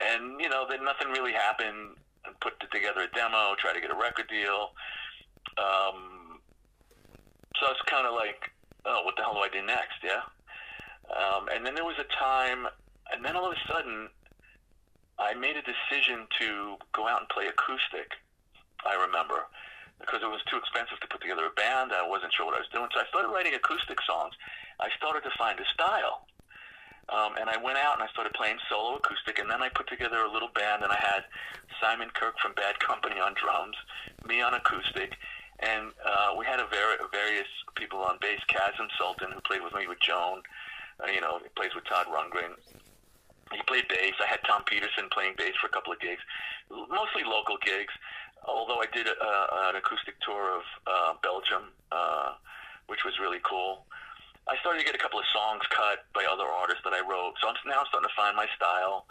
[0.00, 1.96] and you know, then nothing really happened.
[2.24, 4.72] I put together a demo, try to get a record deal.
[5.56, 6.40] Um,
[7.58, 8.50] so it's kind of like,
[8.84, 10.00] oh, what the hell do I do next?
[10.04, 10.24] Yeah.
[11.10, 12.66] Um, and then there was a time,
[13.12, 14.08] and then all of a sudden,
[15.18, 18.12] I made a decision to go out and play acoustic.
[18.86, 19.44] I remember
[20.00, 21.92] because it was too expensive to put together a band.
[21.92, 24.34] I wasn't sure what I was doing, so I started writing acoustic songs.
[24.80, 26.26] I started to find a style.
[27.10, 29.88] Um, and I went out and I started playing solo acoustic, and then I put
[29.88, 31.26] together a little band, and I had
[31.82, 33.74] Simon Kirke from Bad Company on drums,
[34.26, 35.18] me on acoustic,
[35.58, 38.38] and uh, we had a var- various people on bass.
[38.46, 40.42] Kasim Sulton, who played with me with Joan,
[41.02, 42.54] uh, you know, he plays with Todd Rundgren.
[43.50, 44.14] He played bass.
[44.22, 46.22] I had Tom Petersson playing bass for a couple of gigs,
[46.70, 47.92] mostly local gigs.
[48.46, 52.34] Although I did a, a, an acoustic tour of uh, Belgium, uh,
[52.86, 53.86] which was really cool.
[54.48, 57.38] I started to get a couple of songs cut by other artists that I wrote.
[57.40, 59.06] So I'm now starting to find my style.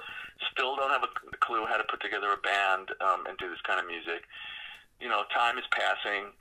[0.52, 3.62] Still don't have a clue how to put together a band um, and do this
[3.63, 4.26] kind of music.
[5.00, 6.34] You know, time is passing.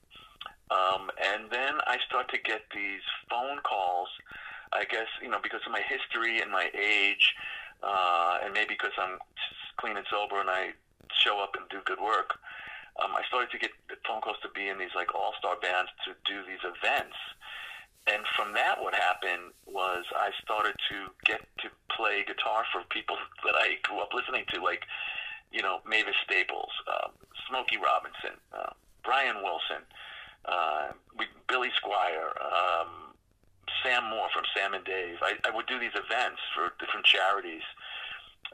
[0.71, 4.09] Um, and then I start to get these phone calls,
[4.73, 7.35] I guess, you know, because of my history and my age,
[7.83, 9.19] uh, and maybe because I'm
[9.79, 10.75] clean and sober and I
[11.15, 12.37] show up and do good work.
[12.99, 13.71] Um, I started to get
[14.07, 17.17] phone calls to be in these like all-star bands to do these events
[18.09, 23.17] and from that, what happened was I started to get to play guitar for people
[23.45, 24.85] that I grew up listening to, like,
[25.53, 27.09] you know, Mavis Staples, uh,
[27.49, 28.73] Smokey Robinson, uh,
[29.05, 29.85] Brian Wilson,
[30.45, 30.93] uh,
[31.49, 33.13] Billy Squier, um,
[33.83, 35.17] Sam Moore from Sam and Dave.
[35.21, 37.65] I, I would do these events for different charities.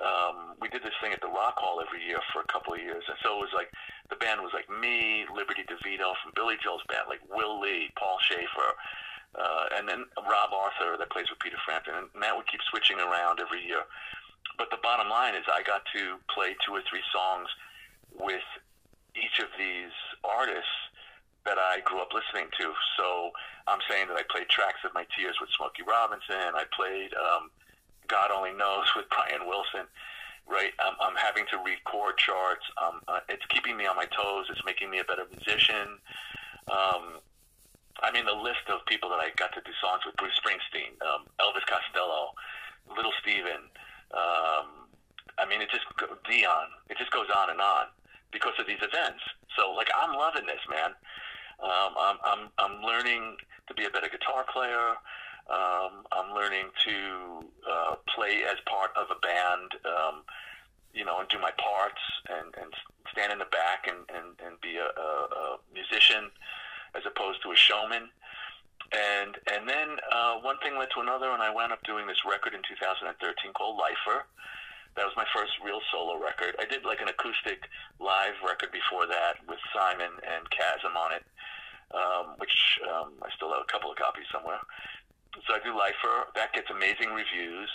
[0.02, 2.80] Um, we did this thing at the Rock Hall every year for a couple of
[2.80, 3.70] years, and so it was like
[4.10, 8.18] the band was like me, Liberty DeVito from Billy Joel's band, like Will Lee, Paul
[8.26, 8.70] Shaffer,
[9.38, 12.98] uh, and then Rob Arthur that plays with Peter Frampton, and that would keep switching
[12.98, 13.86] around every year.
[14.58, 17.48] But the bottom line is, I got to play two or three songs
[18.18, 18.46] with
[19.14, 20.78] each of these artists
[21.46, 22.72] that I grew up listening to.
[22.96, 23.30] So
[23.66, 26.54] I'm saying that I played tracks of my tears with Smokey Robinson.
[26.54, 27.50] I played um,
[28.08, 29.86] God Only Knows with Brian Wilson.
[30.46, 32.68] Right, I'm, I'm having to read chord charts.
[32.76, 34.44] Um, uh, it's keeping me on my toes.
[34.50, 35.96] It's making me a better musician.
[36.68, 37.24] Um,
[38.02, 41.00] I mean, the list of people that I got to do songs with: Bruce Springsteen,
[41.00, 42.36] um, Elvis Costello,
[42.92, 43.72] Little Steven.
[44.12, 44.84] Um,
[45.40, 45.88] I mean, it just
[46.28, 46.68] Dion.
[46.90, 47.88] It just goes on and on
[48.32, 49.24] because of these events.
[49.56, 50.92] So, like, I'm loving this, man.
[51.62, 53.36] Um, I'm, I'm I'm learning
[53.68, 55.00] to be a better guitar player.
[55.50, 59.70] Um, I'm learning to uh, play as part of a band.
[59.84, 60.22] Um,
[60.94, 62.70] you know, and do my parts and, and
[63.10, 66.30] stand in the back and, and, and be a, a, a musician
[66.94, 68.08] as opposed to a showman.
[68.94, 72.22] And and then uh, one thing led to another, and I wound up doing this
[72.22, 73.10] record in 2013
[73.52, 74.22] called Lifer,
[74.94, 76.54] That was my first real solo record.
[76.62, 77.66] I did like an acoustic
[77.98, 81.24] live record before that with Simon and Kasim on it,
[81.90, 84.62] um, which um, I still have a couple of copies somewhere.
[85.46, 86.30] So I do Lifer.
[86.34, 87.70] That gets amazing reviews.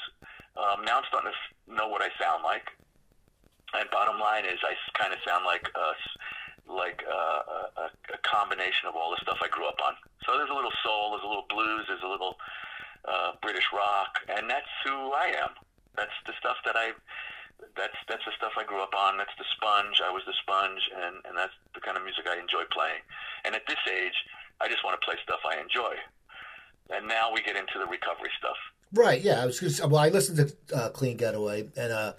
[0.56, 1.38] Um, now I'm starting to
[1.76, 2.68] know what I sound like.
[3.76, 5.88] And bottom line is, I kind of sound like a,
[6.72, 7.22] like a,
[7.86, 9.94] a, a combination of all the stuff I grew up on.
[10.26, 12.36] So there's a little soul, there's a little blues, there's a little
[13.06, 15.54] uh, British rock, and that's who I am.
[15.96, 16.96] That's the stuff that I.
[17.76, 19.20] That's that's the stuff I grew up on.
[19.20, 20.00] That's the sponge.
[20.00, 23.04] I was the sponge, and and that's the kind of music I enjoy playing.
[23.44, 24.16] And at this age,
[24.62, 26.00] I just want to play stuff I enjoy.
[26.90, 28.58] And now we get into the recovery stuff.
[28.94, 29.22] Right.
[29.22, 29.42] Yeah.
[29.42, 29.60] I was.
[29.60, 32.14] Just, well, I listened to uh, Clean Getaway, and uh,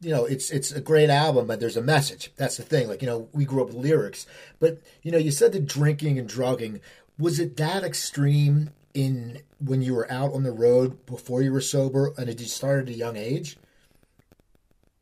[0.00, 2.30] you know, it's it's a great album, but there's a message.
[2.36, 2.88] That's the thing.
[2.88, 4.26] Like you know, we grew up with lyrics,
[4.60, 6.80] but you know, you said the drinking and drugging.
[7.18, 11.60] Was it that extreme in when you were out on the road before you were
[11.60, 13.56] sober, and did you start at a young age?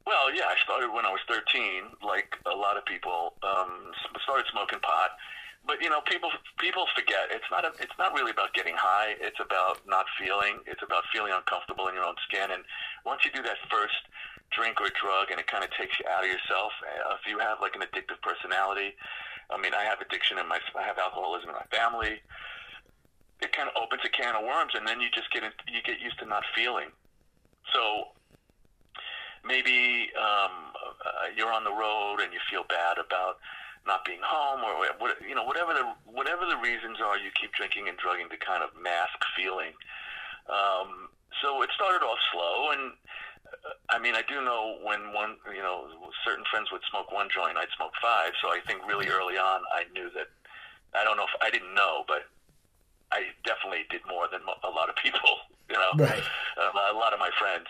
[0.06, 3.34] Well, yeah, I started when I was 13, like a lot of people.
[3.42, 3.90] Um,
[4.22, 5.10] started smoking pot,
[5.66, 9.18] but you know, people people forget it's not a, it's not really about getting high.
[9.20, 10.62] It's about not feeling.
[10.66, 12.54] It's about feeling uncomfortable in your own skin.
[12.54, 12.62] And
[13.04, 13.98] once you do that first
[14.54, 16.70] drink or drug, and it kind of takes you out of yourself.
[16.86, 18.94] Uh, if you have like an addictive personality,
[19.50, 22.22] I mean, I have addiction in my, I have alcoholism in my family.
[23.42, 25.82] It kind of opens a can of worms, and then you just get in, you
[25.82, 26.88] get used to not feeling.
[27.74, 28.14] So
[29.44, 30.72] maybe um,
[31.04, 33.38] uh, you're on the road and you feel bad about
[33.86, 37.52] not being home, or what, you know, whatever the whatever the reasons are, you keep
[37.52, 39.72] drinking and drugging to kind of mask feeling.
[40.50, 41.10] Um,
[41.42, 42.92] so it started off slow, and
[43.90, 45.86] I mean, I do know when one, you know,
[46.24, 48.32] certain friends would smoke one joint, I'd smoke five.
[48.42, 50.28] So I think really early on, I knew that.
[50.94, 52.24] I don't know if I didn't know, but
[53.12, 55.20] I definitely did more than a lot of people.
[55.66, 56.22] You know, right.
[56.62, 57.66] uh, a lot of my friends.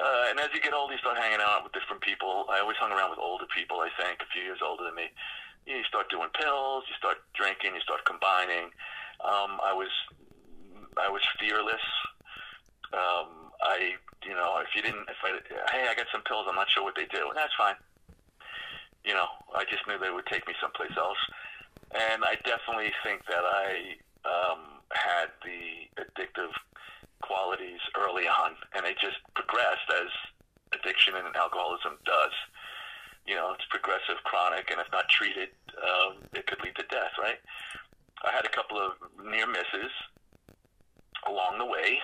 [0.00, 2.48] Uh, and as you get older, you start hanging out with different people.
[2.48, 3.84] I always hung around with older people.
[3.84, 5.12] I think a few years older than me.
[5.66, 6.84] You start doing pills.
[6.88, 7.74] You start drinking.
[7.74, 8.70] You start combining.
[9.20, 9.90] Um, I was,
[10.96, 11.82] I was fearless.
[12.94, 15.38] Um, I you know, if you didn't, if I,
[15.70, 17.30] hey, I got some pills, I'm not sure what they do.
[17.30, 17.78] And that's fine.
[19.06, 21.18] You know, I just knew they would take me someplace else.
[21.94, 23.94] And I definitely think that I
[24.26, 26.50] um, had the addictive
[27.22, 30.10] qualities early on, and it just progressed as
[30.74, 32.34] addiction and alcoholism does.
[33.26, 35.48] You know, it's progressive, chronic, and if not treated,
[35.82, 37.38] um, it could lead to death, right?
[38.24, 38.92] I had a couple of
[39.24, 39.90] near misses
[41.26, 41.98] along the way.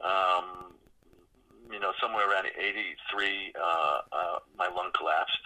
[0.00, 0.74] Um,
[1.72, 5.44] you know, somewhere around 83, uh, uh, my lung collapsed.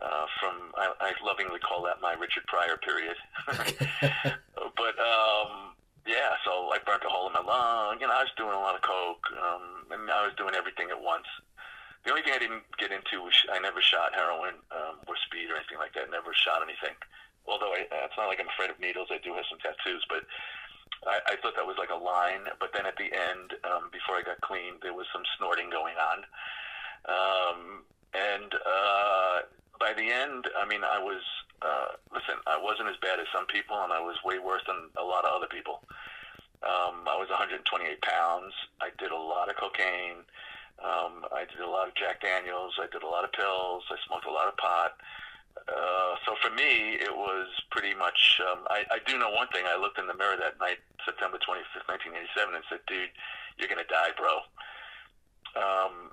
[0.00, 3.14] Uh, from I, I lovingly call that my Richard Pryor period.
[3.46, 8.00] but um, yeah, so I burnt a hole in my lung.
[8.00, 10.90] You know, I was doing a lot of coke, um, and I was doing everything
[10.90, 11.26] at once.
[12.04, 15.50] The only thing I didn't get into was I never shot heroin um, or speed
[15.50, 16.10] or anything like that.
[16.10, 16.98] Never shot anything.
[17.46, 19.08] Although I, it's not like I'm afraid of needles.
[19.10, 20.26] I do have some tattoos, but
[21.06, 24.18] I, I thought that was like a line, but then at the end, um, before
[24.18, 26.18] I got clean, there was some snorting going on.
[27.06, 27.58] Um,
[28.14, 29.36] and uh,
[29.78, 31.22] by the end, I mean, I was,
[31.62, 34.90] uh, listen, I wasn't as bad as some people, and I was way worse than
[34.98, 35.82] a lot of other people.
[36.62, 37.66] Um, I was 128
[38.02, 38.54] pounds.
[38.78, 40.22] I did a lot of cocaine.
[40.82, 42.74] Um, I did a lot of Jack Daniels.
[42.82, 43.84] I did a lot of pills.
[43.90, 44.98] I smoked a lot of pot.
[45.68, 48.40] Uh, so for me, it was pretty much.
[48.42, 49.64] Um, I, I do know one thing.
[49.66, 53.10] I looked in the mirror that night, September 25th, 1987, and said, "Dude,
[53.58, 54.42] you're gonna die, bro."
[55.54, 56.10] Um,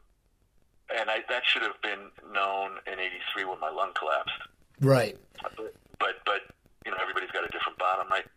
[0.94, 4.38] and I, that should have been known in '83 when my lung collapsed.
[4.82, 5.18] Right.
[5.42, 6.42] But, but but
[6.86, 8.28] you know everybody's got a different bottom, right?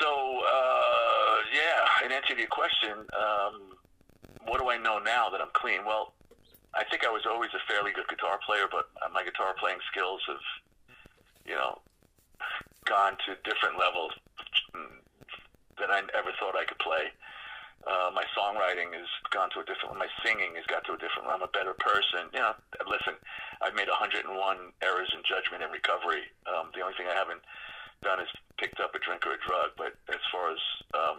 [0.00, 3.79] So uh, yeah, in answer to your question, um,
[4.46, 5.84] what do I know now that I'm clean?
[5.84, 6.12] Well,
[6.74, 10.22] I think I was always a fairly good guitar player, but my guitar playing skills
[10.28, 10.44] have,
[11.44, 11.78] you know,
[12.84, 14.12] gone to different levels
[15.80, 17.10] that I ever thought I could play.
[17.88, 19.96] Uh, my songwriting has gone to a different.
[19.96, 21.32] My singing has got to a different.
[21.32, 22.28] I'm a better person.
[22.36, 22.52] You know,
[22.84, 23.16] listen,
[23.64, 24.28] I've made 101
[24.84, 26.28] errors in judgment and recovery.
[26.44, 27.40] Um, the only thing I haven't
[28.04, 28.28] done is
[28.60, 29.72] picked up a drink or a drug.
[29.80, 30.60] But as far as
[30.92, 31.18] um,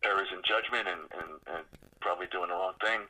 [0.00, 1.64] errors in judgment and, and, and
[2.00, 3.00] probably doing the wrong thing,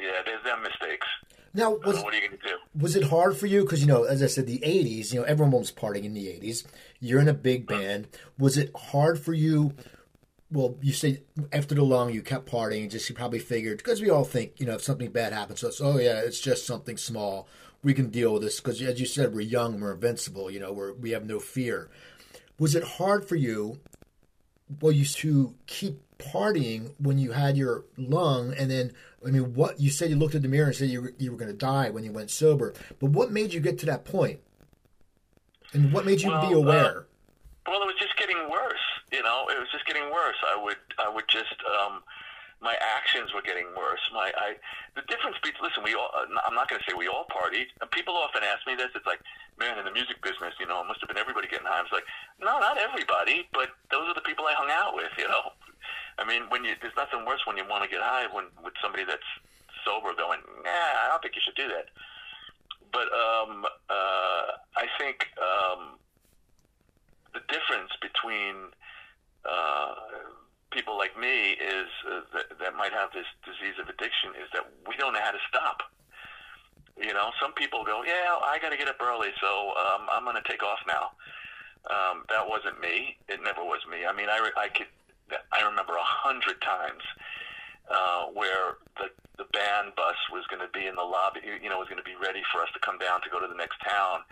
[0.00, 1.06] yeah, there's them mistakes.
[1.54, 2.54] Now, was, what are you going to do?
[2.78, 3.62] Was it hard for you?
[3.62, 6.26] Because, you know, as I said, the 80s, you know, everyone was partying in the
[6.26, 6.64] 80s.
[7.00, 7.68] You're in a big mm.
[7.68, 8.08] band.
[8.38, 9.74] Was it hard for you?
[10.50, 14.08] Well, you say after the long, you kept partying, just you probably figured, because we
[14.08, 16.96] all think, you know, if something bad happens to us, oh, yeah, it's just something
[16.96, 17.48] small.
[17.82, 18.60] We can deal with this.
[18.60, 21.90] Because, as you said, we're young, we're invincible, you know, we're, we have no fear.
[22.58, 23.78] Was it hard for you
[24.80, 28.92] well, you to keep partying when you had your lung, and then
[29.26, 31.30] I mean, what you said you looked at the mirror and said you were, you
[31.30, 34.06] were going to die when you went sober, but what made you get to that?
[35.72, 36.98] And what made you Well, be aware?
[36.98, 37.02] Uh,
[37.66, 38.74] well, it was just getting worse.
[39.12, 40.36] You know, it was just getting worse.
[40.46, 42.02] I would, I would just, um,
[42.60, 44.02] my actions were getting worse.
[44.10, 44.58] My, I,
[44.98, 47.70] the difference between, listen, we all, uh, I'm not going to say we all partied.
[47.94, 48.90] People often ask me this.
[48.94, 49.22] It's like,
[49.58, 51.78] man, in the music business, you know, it must have been everybody getting high.
[51.78, 52.06] I was like,
[52.42, 55.10] no, not everybody, but those are the people I hung out with.
[55.18, 55.50] You know,
[56.18, 58.74] I mean, when you, there's nothing worse when you want to get high when with
[58.80, 59.26] somebody that's
[59.84, 61.90] sober going, nah, I don't think you should do that.
[62.92, 65.98] But um, uh, I think um,
[67.34, 68.72] the difference between
[69.44, 69.94] uh,
[70.70, 74.64] people like me is uh, that, that might have this disease of addiction is that
[74.86, 75.82] we don't know how to stop.
[76.98, 80.24] You know, some people go, yeah, I got to get up early, so um, I'm
[80.24, 81.14] going to take off now.
[81.88, 83.16] Um, that wasn't me.
[83.28, 84.04] It never was me.
[84.04, 84.90] I mean, I, re- I could,
[85.52, 87.02] I remember a hundred times
[87.88, 91.40] uh, where the the band bus was going to be in the lobby.
[91.46, 93.46] You know, was going to be ready for us to come down to go to
[93.46, 94.26] the next town.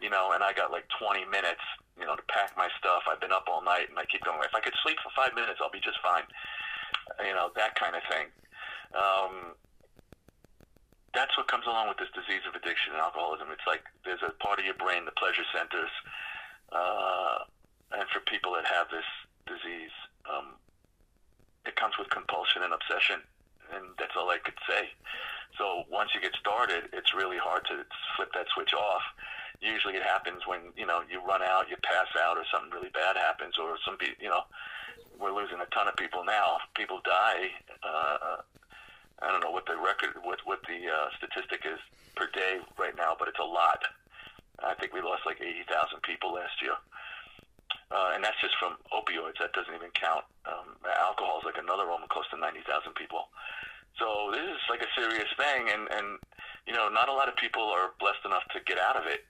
[0.00, 1.62] You know, and I got like 20 minutes.
[1.98, 3.02] You know, to pack my stuff.
[3.10, 4.38] I've been up all night, and I keep going.
[4.46, 6.22] If I could sleep for five minutes, I'll be just fine.
[7.26, 8.30] You know, that kind of thing.
[8.94, 9.58] Um,
[11.14, 13.48] that's what comes along with this disease of addiction and alcoholism.
[13.50, 15.90] It's like there's a part of your brain, the pleasure centers,
[16.70, 17.48] uh,
[17.96, 19.08] and for people that have this
[19.48, 19.94] disease,
[20.28, 20.60] um,
[21.64, 23.24] it comes with compulsion and obsession,
[23.72, 24.92] and that's all I could say.
[25.56, 27.82] So once you get started, it's really hard to
[28.16, 29.02] flip that switch off.
[29.60, 32.90] Usually, it happens when you know you run out, you pass out, or something really
[32.94, 34.46] bad happens, or some pe- you know
[35.18, 36.58] we're losing a ton of people now.
[36.74, 37.50] People die.
[37.82, 38.38] Uh,
[39.20, 41.78] I don't know what the record, what what the uh, statistic is
[42.14, 43.82] per day right now, but it's a lot.
[44.62, 46.78] I think we lost like eighty thousand people last year,
[47.90, 49.42] uh, and that's just from opioids.
[49.42, 50.22] That doesn't even count.
[50.46, 53.26] Um, alcohol is like another almost close to ninety thousand people.
[53.98, 56.18] So this is like a serious thing, and and
[56.66, 59.26] you know, not a lot of people are blessed enough to get out of it.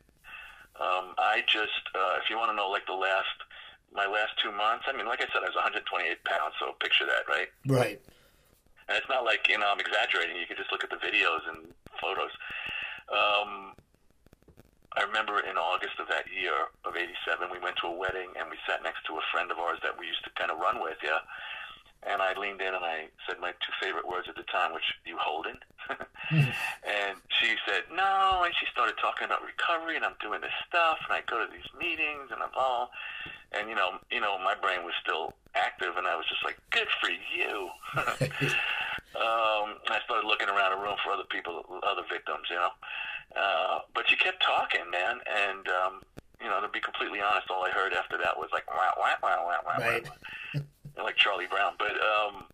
[0.78, 3.34] Um, I just, uh, if you want to know, like the last,
[3.94, 4.84] my last two months.
[4.86, 7.48] I mean, like I said, I was 128 pounds, so picture that, right?
[7.66, 8.00] Right.
[8.88, 10.36] And it's not like you know I'm exaggerating.
[10.36, 11.68] You can just look at the videos and
[12.00, 12.32] photos.
[13.12, 13.76] Um,
[14.96, 18.48] I remember in August of that year of '87, we went to a wedding and
[18.48, 20.80] we sat next to a friend of ours that we used to kind of run
[20.80, 21.20] with, yeah.
[22.06, 24.86] And I leaned in and I said my two favorite words at the time, which
[25.04, 25.58] you holding.
[26.86, 30.98] and she said no, and she started talking about recovery, and I'm doing this stuff,
[31.08, 32.90] and I go to these meetings, and I'm all,
[33.52, 36.56] and you know, you know, my brain was still active, and I was just like,
[36.70, 37.68] good for you.
[39.18, 42.72] um, I started looking around the room for other people, other victims, you know.
[43.34, 46.00] Uh, but she kept talking, man, and um,
[46.40, 49.16] you know, to be completely honest, all I heard after that was like wow, wow,
[49.22, 50.04] wow, wow, wow, Right.
[50.04, 50.62] wow,
[51.02, 51.74] like Charlie Brown.
[51.78, 52.46] But um,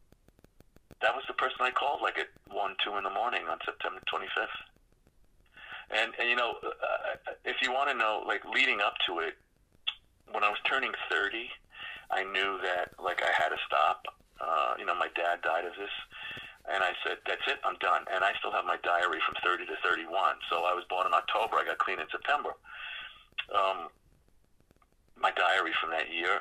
[1.00, 4.00] that was the person I called, like at one, two in the morning on September
[4.08, 4.58] 25th.
[5.90, 9.34] And and you know, uh, if you want to know, like leading up to it,
[10.32, 11.48] when I was turning 30,
[12.10, 14.06] I knew that like I had to stop.
[14.40, 15.92] Uh, you know, my dad died of this,
[16.72, 19.66] and I said, "That's it, I'm done." And I still have my diary from 30
[19.66, 20.08] to 31.
[20.50, 21.56] So I was born in October.
[21.60, 22.56] I got clean in September.
[23.54, 23.88] Um,
[25.20, 26.40] my diary from that year,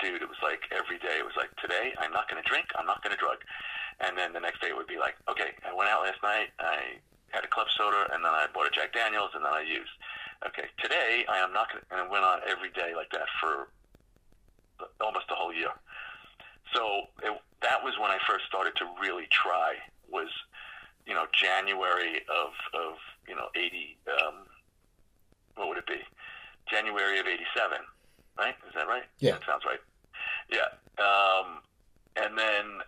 [0.00, 1.18] dude, it was like every day.
[1.18, 2.66] It was like today, I'm not going to drink.
[2.78, 3.38] I'm not going to drug.
[4.00, 6.50] And then the next day it would be like, okay, I went out last night.
[6.58, 6.98] I
[7.30, 9.92] had a club soda, and then I bought a Jack Daniels, and then I used.
[10.46, 13.30] Okay, today I am not going to, and it went on every day like that
[13.40, 13.68] for
[15.00, 15.70] almost a whole year.
[16.74, 19.76] So it, that was when I first started to really try.
[20.10, 20.28] Was
[21.06, 23.96] you know January of of you know eighty.
[24.08, 24.46] Um,
[25.54, 26.00] what would it be?
[26.70, 27.78] January of eighty seven,
[28.38, 28.54] right?
[28.68, 29.04] Is that right?
[29.18, 29.32] Yeah.
[29.32, 29.80] that sounds right.
[30.50, 30.68] Yeah,
[31.02, 31.58] um,
[32.16, 32.80] and then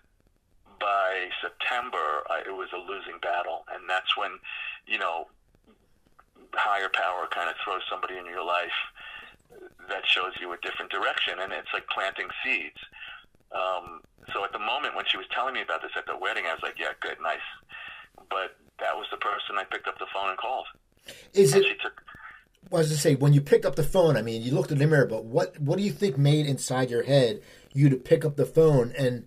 [0.80, 4.32] by September, I, it was a losing battle, and that's when
[4.86, 5.28] you know
[6.52, 8.76] higher power kind of throws somebody in your life
[9.88, 12.78] that shows you a different direction, and it's like planting seeds.
[13.52, 14.00] Um,
[14.32, 16.52] so at the moment when she was telling me about this at the wedding, I
[16.54, 17.44] was like, "Yeah, good, nice."
[18.30, 20.66] But that was the person I picked up the phone and called.
[21.32, 21.68] Is And it?
[21.68, 22.02] she took.
[22.72, 24.16] I was to say when you picked up the phone.
[24.16, 26.90] I mean, you looked in the mirror, but what what do you think made inside
[26.90, 27.40] your head
[27.72, 28.92] you to pick up the phone?
[28.96, 29.26] And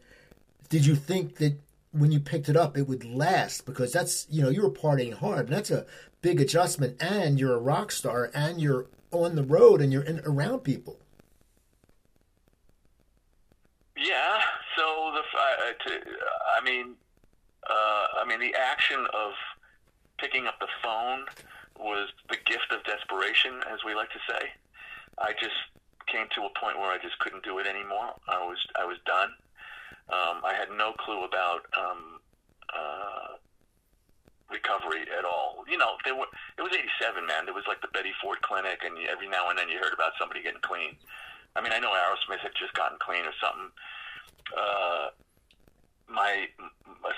[0.69, 1.59] did you think that
[1.91, 3.65] when you picked it up, it would last?
[3.65, 5.85] Because that's you know you were partying hard, and that's a
[6.21, 7.01] big adjustment.
[7.01, 10.99] And you're a rock star, and you're on the road, and you're in, around people.
[13.97, 14.41] Yeah.
[14.75, 15.99] So the uh, to,
[16.59, 16.95] I mean,
[17.69, 19.33] uh, I mean the action of
[20.17, 21.25] picking up the phone
[21.79, 24.51] was the gift of desperation, as we like to say.
[25.17, 25.57] I just
[26.07, 28.15] came to a point where I just couldn't do it anymore.
[28.27, 29.29] I was I was done.
[30.09, 32.23] Um, I had no clue about um,
[32.71, 33.35] uh,
[34.49, 35.65] recovery at all.
[35.67, 37.45] You know, there were it was '87, man.
[37.45, 40.13] There was like the Betty Ford Clinic, and every now and then you heard about
[40.19, 40.95] somebody getting clean.
[41.55, 43.71] I mean, I know Aerosmith had just gotten clean or something.
[44.55, 45.07] Uh,
[46.07, 46.47] my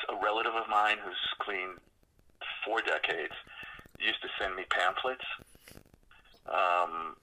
[0.09, 1.77] a relative of mine who's clean
[2.65, 3.33] four decades
[3.99, 5.25] used to send me pamphlets.
[6.47, 7.15] Um,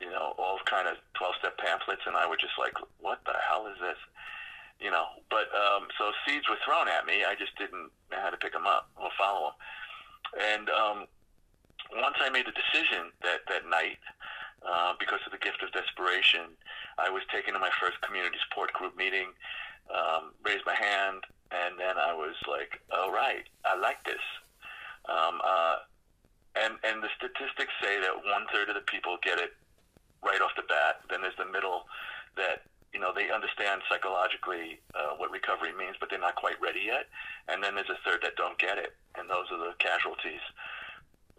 [0.00, 3.38] you know, all kind of 12 step pamphlets, and I would just like, what the
[3.38, 3.98] hell is this?
[4.80, 7.22] You know, but um, so seeds were thrown at me.
[7.22, 9.58] I just didn't know how to pick them up or follow them.
[10.42, 10.98] And um,
[11.94, 14.02] once I made the decision that, that night,
[14.66, 16.54] uh, because of the gift of desperation,
[16.98, 19.30] I was taken to my first community support group meeting,
[19.90, 24.22] um, raised my hand, and then I was like, all right, I like this.
[25.08, 25.76] Um, uh,
[26.54, 29.56] and, and the statistics say that one third of the people get it
[30.24, 31.00] right off the bat.
[31.08, 31.88] Then there's the middle
[32.36, 36.84] that you know they understand psychologically uh, what recovery means, but they're not quite ready
[36.86, 37.08] yet.
[37.48, 40.44] And then there's a third that don't get it, and those are the casualties.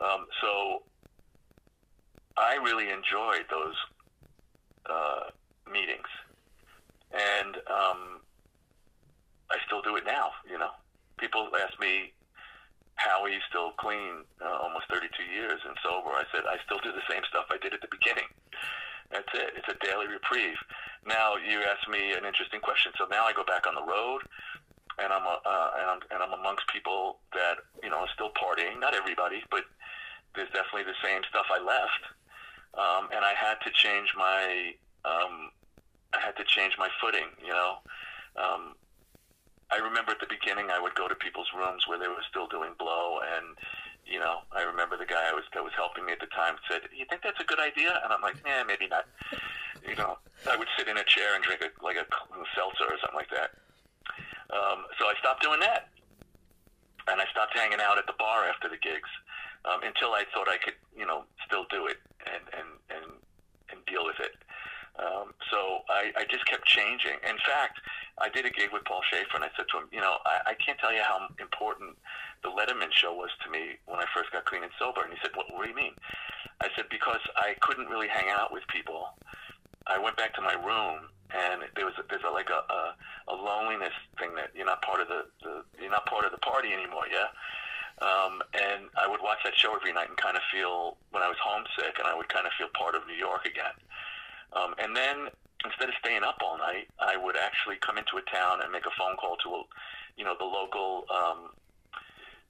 [0.02, 0.84] Um, so
[2.38, 3.78] I really enjoyed those
[4.90, 5.30] uh,
[5.72, 6.10] meetings,
[7.14, 8.26] and um,
[9.52, 10.32] I still do it now.
[10.50, 10.72] You know,
[11.18, 12.14] people ask me
[12.96, 16.14] how are you still clean uh, almost 32 years and sober?
[16.14, 18.30] I said, I still do the same stuff I did at the beginning.
[19.12, 19.54] That's it.
[19.58, 20.58] It's a daily reprieve.
[21.06, 22.92] Now you ask me an interesting question.
[22.98, 24.26] So now I go back on the road,
[24.98, 28.80] and I'm uh, and I'm and I'm amongst people that you know are still partying.
[28.80, 29.66] Not everybody, but
[30.34, 32.04] there's definitely the same stuff I left,
[32.74, 34.74] um, and I had to change my
[35.06, 35.54] um,
[36.14, 37.30] I had to change my footing.
[37.38, 37.78] You know,
[38.38, 38.74] um,
[39.72, 42.48] I remember at the beginning I would go to people's rooms where they were still
[42.48, 43.56] doing blow and
[44.06, 46.56] you know, I remember the guy I was that was helping me at the time
[46.70, 49.08] said, "You think that's a good idea?" And I'm like, "Yeah, maybe not."
[49.88, 50.18] You know,
[50.50, 52.06] I would sit in a chair and drink a, like a,
[52.56, 53.52] seltzer or something like that.
[54.52, 55.90] Um, so I stopped doing that,
[57.08, 59.10] and I stopped hanging out at the bar after the gigs
[59.66, 61.98] um, until I thought I could, you know, still do it
[62.28, 63.06] and and and
[63.72, 64.36] and deal with it.
[65.00, 67.18] Um, so I, I just kept changing.
[67.26, 67.82] In fact,
[68.22, 70.52] I did a gig with Paul Shaffer, and I said to him, you know, I,
[70.52, 71.98] I can't tell you how important
[72.46, 75.02] the Letterman show was to me when I first got clean and sober.
[75.02, 75.98] And he said, what, what do you mean?
[76.62, 79.18] I said, because I couldn't really hang out with people.
[79.88, 83.34] I went back to my room, and there was a, there's a, like a, a,
[83.34, 86.38] a loneliness thing that you're not part of the, the you're not part of the
[86.46, 87.34] party anymore, yeah.
[88.02, 91.28] Um, and I would watch that show every night and kind of feel when I
[91.28, 93.76] was homesick, and I would kind of feel part of New York again.
[94.56, 95.34] Um, and then
[95.66, 98.86] instead of staying up all night, I would actually come into a town and make
[98.86, 99.62] a phone call to, a,
[100.18, 101.50] you know, the local um,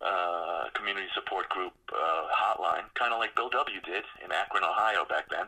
[0.02, 3.80] uh, community support group uh, hotline, kind of like Bill W.
[3.82, 5.48] did in Akron, Ohio back then.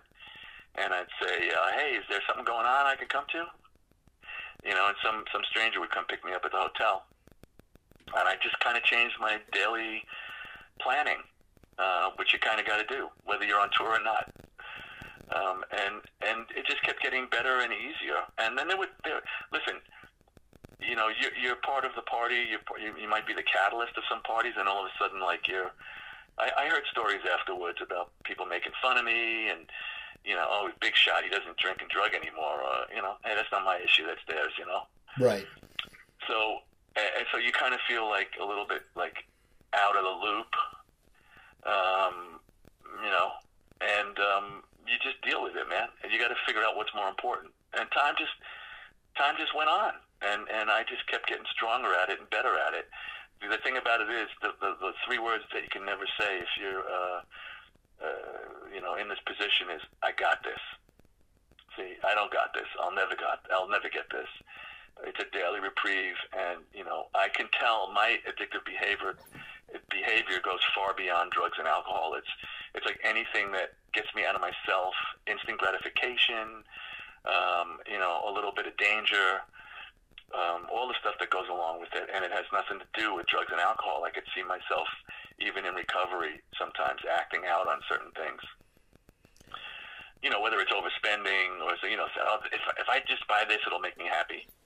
[0.75, 3.47] And I'd say, uh, "Hey, is there something going on I can come to?"
[4.63, 7.05] You know, and some some stranger would come pick me up at the hotel,
[8.11, 10.03] and I just kind of changed my daily
[10.81, 11.23] planning,
[11.79, 14.29] uh, which you kind of got to do, whether you're on tour or not
[15.33, 18.25] um, and and it just kept getting better and easier.
[18.41, 19.21] And then there would there,
[19.53, 19.77] listen,
[20.81, 22.49] you know, you're, you're part of the party.
[22.49, 25.21] You're, you you might be the catalyst of some parties, and all of a sudden,
[25.21, 25.69] like you're.
[26.37, 29.69] I, I heard stories afterwards about people making fun of me, and
[30.25, 31.23] you know, oh, big shot.
[31.23, 32.59] He doesn't drink and drug anymore.
[32.59, 34.05] Or, you know, hey, that's not my issue.
[34.05, 34.53] That's theirs.
[34.57, 34.81] You know.
[35.21, 35.45] Right.
[36.27, 36.65] So,
[36.97, 39.23] and so you kind of feel like a little bit like
[39.73, 40.51] out of the loop.
[41.65, 42.41] Um,
[43.03, 43.31] you know,
[43.81, 45.89] and um, you just deal with it, man.
[46.03, 47.53] And you got to figure out what's more important.
[47.73, 48.33] And time just
[49.17, 52.53] time just went on, and and I just kept getting stronger at it and better
[52.55, 52.87] at it.
[53.41, 56.39] The thing about it is the the, the three words that you can never say
[56.39, 57.19] if you're uh,
[57.99, 60.61] uh, you know in this position is I got this.
[61.75, 62.69] See, I don't got this.
[62.79, 63.43] I'll never got.
[63.51, 64.29] I'll never get this.
[65.03, 69.19] It's a daily reprieve, and you know I can tell my addictive behavior
[69.89, 72.15] behavior goes far beyond drugs and alcohol.
[72.17, 72.29] It's
[72.73, 74.93] it's like anything that gets me out of myself,
[75.27, 76.67] instant gratification,
[77.23, 79.39] um, you know, a little bit of danger,
[80.35, 83.15] um, all the stuff that goes along with it, and it has nothing to do
[83.15, 84.03] with drugs and alcohol.
[84.03, 84.87] I could see myself
[85.39, 88.43] even in recovery sometimes acting out on certain things.
[90.23, 92.07] You know, whether it's overspending or you know,
[92.51, 94.47] if if I just buy this, it'll make me happy.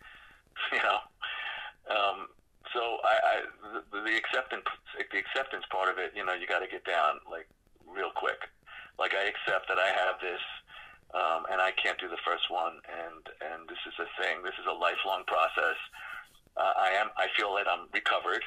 [0.73, 0.99] You know.
[1.89, 2.27] Um,
[2.73, 3.35] so I, I
[3.73, 4.65] the, the acceptance
[4.97, 7.47] the acceptance part of it, you know, you got to get down like
[7.85, 8.45] real quick.
[8.97, 10.43] Like I accept that I have this,
[11.15, 14.43] um, and I can't do the first one, and and this is a thing.
[14.43, 15.79] This is a lifelong process.
[16.57, 17.09] Uh, I am.
[17.17, 18.43] I feel that I'm recovered.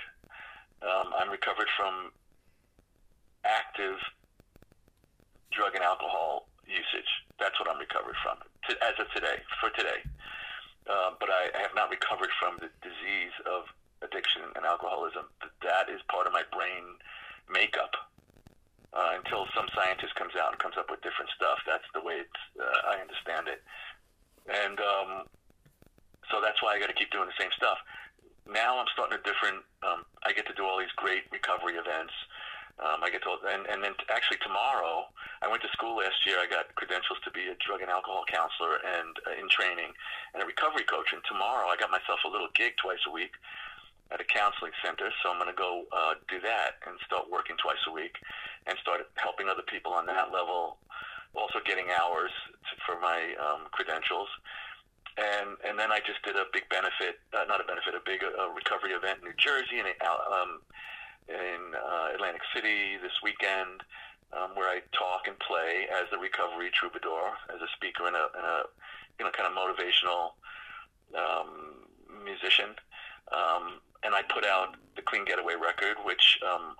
[0.82, 2.12] Um, I'm recovered from
[3.44, 3.96] active
[5.50, 7.08] drug and alcohol usage.
[7.38, 10.04] That's what I'm recovered from to, as of today, for today.
[10.86, 13.70] Uh, but I, I have not recovered from the disease of
[14.04, 15.30] addiction and alcoholism.
[15.62, 16.98] That is part of my brain
[17.50, 17.94] makeup.
[18.92, 22.20] Uh, until some scientist comes out and comes up with different stuff, that's the way
[22.20, 23.64] it's, uh, I understand it.
[24.52, 25.10] And um,
[26.28, 27.80] so that's why I got to keep doing the same stuff.
[28.44, 29.64] Now I'm starting a different.
[29.80, 32.12] Um, I get to do all these great recovery events.
[32.80, 35.06] Um, I get to, and, and then actually tomorrow,
[35.40, 36.40] I went to school last year.
[36.42, 39.94] I got credentials to be a drug and alcohol counselor and uh, in training
[40.34, 41.14] and a recovery coach.
[41.14, 43.32] And tomorrow, I got myself a little gig twice a week
[44.12, 45.08] at a counseling center.
[45.22, 48.20] So I'm going to go uh, do that and start working twice a week
[48.68, 50.76] and start helping other people on that level.
[51.34, 52.30] Also getting hours
[52.68, 54.28] to, for my um, credentials.
[55.16, 58.24] And and then I just did a big benefit, uh, not a benefit, a big
[58.24, 60.64] uh, recovery event in New Jersey and um,
[61.28, 63.84] in uh, Atlantic City this weekend,
[64.32, 68.24] um, where I talk and play as the recovery troubadour, as a speaker and a,
[68.32, 68.58] and a
[69.20, 70.32] you know kind of motivational
[71.12, 71.84] um,
[72.24, 72.72] musician.
[73.32, 76.74] Um, and I put out the Clean Getaway record, which um,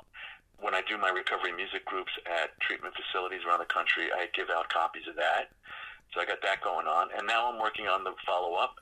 [0.59, 4.51] when I do my recovery music groups at treatment facilities around the country, I give
[4.51, 5.51] out copies of that.
[6.15, 7.09] So I got that going on.
[7.17, 8.77] And now I'm working on the follow up.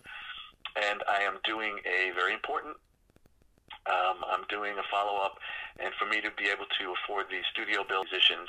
[0.76, 2.76] And I am doing a very important,
[3.88, 5.38] um, I'm doing a follow up.
[5.78, 8.49] And for me to be able to afford the studio bill musicians,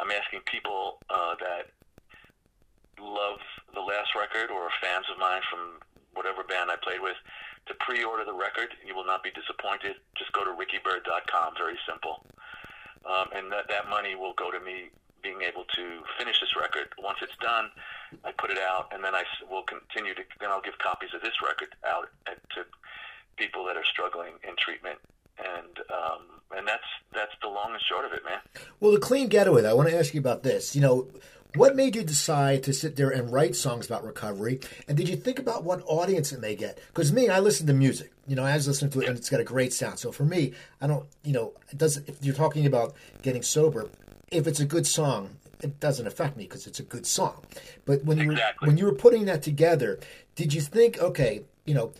[0.00, 1.70] I'm asking people uh, that
[2.98, 3.38] love
[3.72, 5.78] the last record or fans of mine from
[6.14, 7.18] whatever band I played with
[7.66, 8.74] to pre-order the record.
[8.86, 9.96] You will not be disappointed.
[10.16, 11.54] Just go to rickybyrd.com.
[11.56, 12.24] Very simple.
[13.04, 14.90] Um, and that, that money will go to me
[15.22, 16.88] being able to finish this record.
[16.98, 17.70] Once it's done,
[18.24, 20.22] I put it out, and then I will continue to.
[20.38, 22.64] Then I'll give copies of this record out to
[23.36, 24.98] people that are struggling in treatment,
[25.38, 26.20] and um,
[26.56, 28.40] and that's that's the long and short of it, man.
[28.80, 29.66] Well, the clean getaway.
[29.66, 30.76] I want to ask you about this.
[30.76, 31.08] You know,
[31.54, 34.60] what made you decide to sit there and write songs about recovery?
[34.88, 36.78] And did you think about what audience it may get?
[36.88, 38.12] Because me, I listen to music.
[38.26, 39.98] You know, I was listening to it, and it's got a great sound.
[39.98, 41.06] So for me, I don't.
[41.22, 42.08] You know, it doesn't.
[42.08, 43.88] If you're talking about getting sober,
[44.30, 47.44] if it's a good song, it doesn't affect me because it's a good song.
[47.84, 48.66] But when you exactly.
[48.66, 50.00] were, when you were putting that together,
[50.34, 51.92] did you think, okay, you know,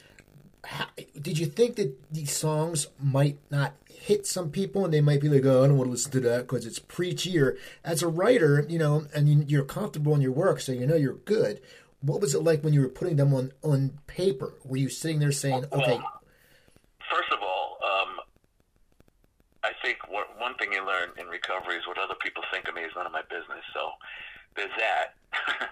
[0.64, 0.86] how,
[1.20, 5.28] did you think that these songs might not hit some people and they might be
[5.28, 7.38] like, oh, I don't want to listen to that because it's preachy.
[7.38, 10.86] Or as a writer, you know, and you, are comfortable in your work, so you
[10.86, 11.60] know you're good.
[12.00, 14.54] What was it like when you were putting them on on paper?
[14.64, 15.98] Were you sitting there saying, well, okay?
[17.10, 18.20] First of all, um,
[19.62, 22.74] I think what, one thing you learn in recovery is what other people think of
[22.74, 23.64] me is none of my business.
[23.72, 23.90] So
[24.54, 25.14] there's that.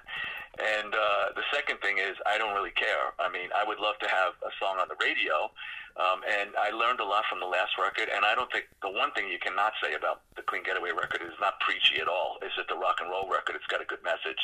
[0.60, 3.16] And uh, the second thing is, I don't really care.
[3.16, 5.48] I mean, I would love to have a song on the radio,
[5.96, 8.12] um, and I learned a lot from the last record.
[8.12, 11.24] And I don't think the one thing you cannot say about the Clean Getaway record
[11.24, 12.36] is not preachy at all.
[12.44, 13.56] Is it the rock and roll record?
[13.56, 14.40] It's got a good message.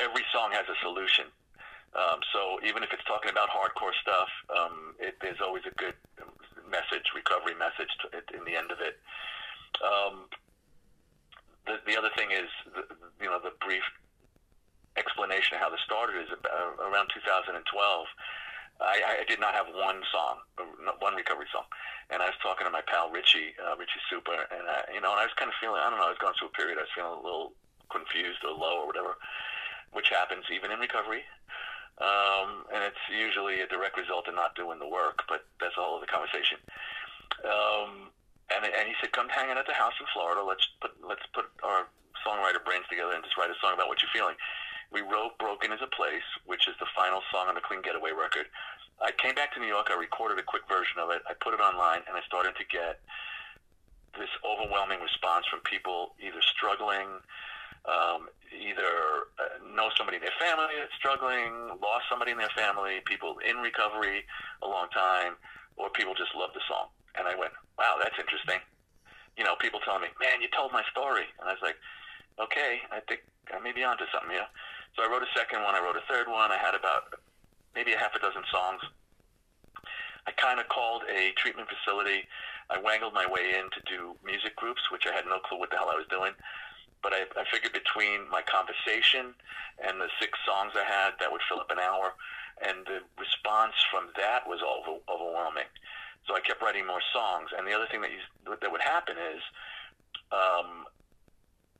[0.00, 1.28] Every song has a solution.
[1.92, 5.94] Um, so even if it's talking about hardcore stuff, um, it, there's always a good
[6.70, 8.96] message, recovery message to, in the end of it.
[9.82, 10.30] Um,
[11.66, 12.86] the, the other thing is, the,
[13.20, 13.82] you know, the brief
[14.96, 17.62] explanation of how this started is about, around 2012.
[18.80, 20.40] I, I did not have one song,
[21.04, 21.68] one recovery song,
[22.08, 25.12] and I was talking to my pal Richie, uh, Richie Supa, and I, you know,
[25.12, 26.80] and I was kind of feeling, I don't know, I was going through a period,
[26.80, 27.52] I was feeling a little
[27.92, 29.20] confused or low or whatever,
[29.92, 31.28] which happens even in recovery.
[32.00, 35.84] Um, and it's usually a direct result of not doing the work, but that's a
[35.84, 36.56] whole other conversation.
[37.44, 38.08] Um,
[38.48, 40.40] and, and he said, "Come hang out at the house in Florida.
[40.40, 41.86] Let's put let's put our
[42.24, 44.34] songwriter brains together and just write a song about what you're feeling."
[44.92, 48.10] We wrote Broken is a Place, which is the final song on the Clean Getaway
[48.10, 48.46] record.
[49.00, 51.54] I came back to New York, I recorded a quick version of it, I put
[51.54, 53.00] it online, and I started to get
[54.18, 57.22] this overwhelming response from people either struggling,
[57.86, 63.00] um, either uh, know somebody in their family that's struggling, lost somebody in their family,
[63.06, 64.26] people in recovery
[64.60, 65.38] a long time,
[65.78, 66.92] or people just love the song.
[67.16, 68.60] And I went, wow, that's interesting.
[69.38, 71.24] You know, people telling me, man, you told my story.
[71.40, 71.78] And I was like,
[72.36, 74.50] okay, I think I may be onto something here.
[74.96, 75.74] So I wrote a second one.
[75.74, 76.50] I wrote a third one.
[76.50, 77.14] I had about
[77.74, 78.82] maybe a half a dozen songs.
[80.26, 82.26] I kind of called a treatment facility.
[82.68, 85.70] I wangled my way in to do music groups, which I had no clue what
[85.70, 86.32] the hell I was doing.
[87.02, 89.32] But I, I figured between my conversation
[89.80, 92.14] and the six songs I had, that would fill up an hour.
[92.60, 95.70] And the response from that was over, overwhelming.
[96.28, 97.50] So I kept writing more songs.
[97.56, 98.20] And the other thing that, you,
[98.60, 99.40] that would happen is
[100.30, 100.84] um,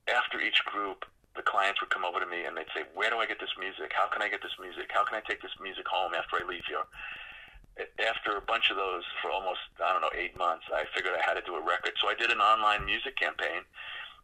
[0.08, 1.04] after each group,
[1.36, 3.54] the clients would come over to me and they'd say, "Where do I get this
[3.58, 3.92] music?
[3.94, 4.90] How can I get this music?
[4.90, 6.84] How can I take this music home after I leave here?"
[8.02, 11.22] After a bunch of those for almost I don't know eight months, I figured I
[11.22, 11.94] had to do a record.
[12.02, 13.62] So I did an online music campaign,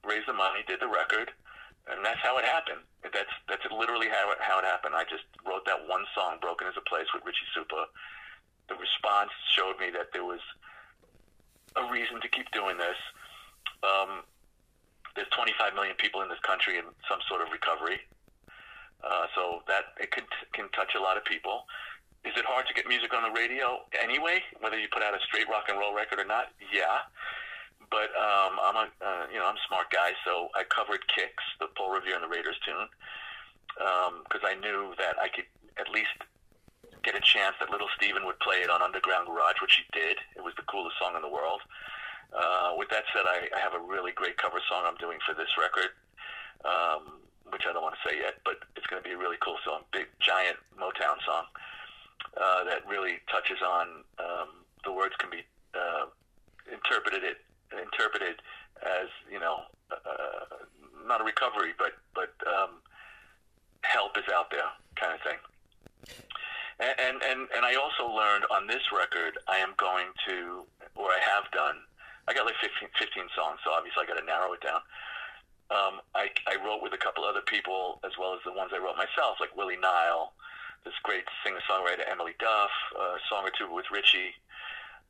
[0.05, 1.31] raised the money, did the record,
[1.87, 2.83] and that's how it happened.
[3.03, 4.95] That's that's literally how it, how it happened.
[4.95, 7.87] I just wrote that one song, "Broken as a Place" with Richie Supa.
[8.69, 10.41] The response showed me that there was
[11.77, 12.99] a reason to keep doing this.
[13.83, 14.25] Um,
[15.17, 18.01] there's 25 million people in this country in some sort of recovery,
[19.03, 21.64] uh, so that it can can touch a lot of people.
[22.25, 25.23] Is it hard to get music on the radio anyway, whether you put out a
[25.25, 26.53] straight rock and roll record or not?
[26.73, 27.07] Yeah
[27.91, 31.45] but um, I'm a uh, you know I'm a smart guy, so I covered Kicks,
[31.61, 32.89] the Paul Revere and the Raiders tune,
[33.77, 35.47] because um, I knew that I could
[35.79, 36.17] at least
[37.05, 40.19] get a chance that Little Steven would play it on Underground Garage, which he did.
[40.35, 41.62] It was the coolest song in the world.
[42.33, 45.35] Uh, with that said, I, I have a really great cover song I'm doing for
[45.35, 45.91] this record,
[46.64, 49.39] um, which I don't want to say yet, but it's going to be a really
[49.41, 51.45] cool song, big giant Motown song
[52.37, 54.49] uh, that really touches on um,
[54.85, 56.07] the words can be uh,
[56.72, 57.39] interpreted it
[57.72, 58.41] interpreted
[58.83, 60.66] as you know uh,
[61.07, 62.83] not a recovery, but but um,
[63.83, 65.39] help is out there kind of thing.
[66.79, 70.64] And, and and I also learned on this record I am going to
[70.95, 71.77] or I have done
[72.29, 74.83] I got like 15, 15 songs so obviously I got to narrow it down.
[75.66, 78.79] Um, I, I wrote with a couple other people as well as the ones I
[78.79, 80.33] wrote myself like Willie Nile,
[80.87, 84.39] this great singer songwriter Emily Duff, a song or two with Richie.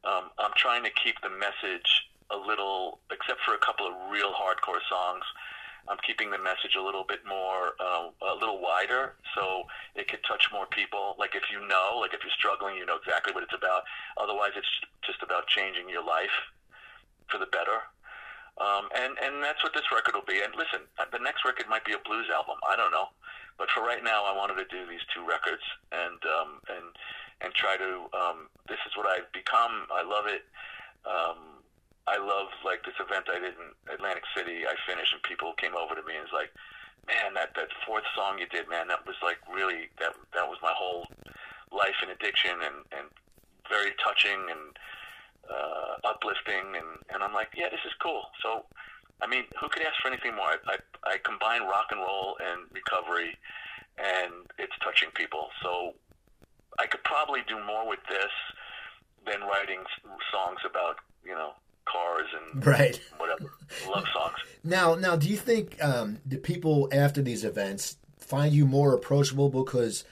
[0.05, 4.33] Um, I'm trying to keep the message a little, except for a couple of real
[4.33, 5.25] hardcore songs.
[5.89, 9.65] I'm keeping the message a little bit more, uh, a little wider, so
[9.95, 11.15] it could touch more people.
[11.19, 13.85] Like if you know, like if you're struggling, you know exactly what it's about.
[14.17, 14.73] Otherwise, it's
[15.07, 16.35] just about changing your life
[17.29, 17.87] for the better.
[18.57, 20.41] Um, and and that's what this record will be.
[20.41, 22.57] And listen, the next record might be a blues album.
[22.65, 23.13] I don't know,
[23.61, 25.63] but for right now, I wanted to do these two records
[25.93, 26.87] and um, and
[27.45, 28.09] and try to.
[28.17, 29.85] Um, this is what I've become.
[29.93, 30.49] I love it.
[31.05, 31.61] Um,
[32.09, 34.65] I love like this event I did in Atlantic City.
[34.65, 36.49] I finished and people came over to me and was like,
[37.05, 40.57] "Man, that that fourth song you did, man, that was like really that that was
[40.65, 41.05] my whole
[41.69, 43.13] life in addiction and and
[43.69, 44.81] very touching and
[45.51, 48.67] uh, uplifting." And and I'm like, "Yeah, this is cool." So,
[49.21, 50.47] I mean, who could ask for anything more?
[50.47, 50.77] I I,
[51.13, 53.37] I combine rock and roll and recovery,
[53.99, 55.49] and it's touching people.
[55.63, 55.95] So,
[56.79, 58.35] I could probably do more with this
[59.27, 59.83] than writing
[60.31, 61.53] songs about you know
[61.87, 63.01] cars and right.
[63.19, 63.53] whatever
[63.89, 64.37] love songs.
[64.63, 69.49] Now, now, do you think um, the people after these events find you more approachable
[69.49, 70.05] because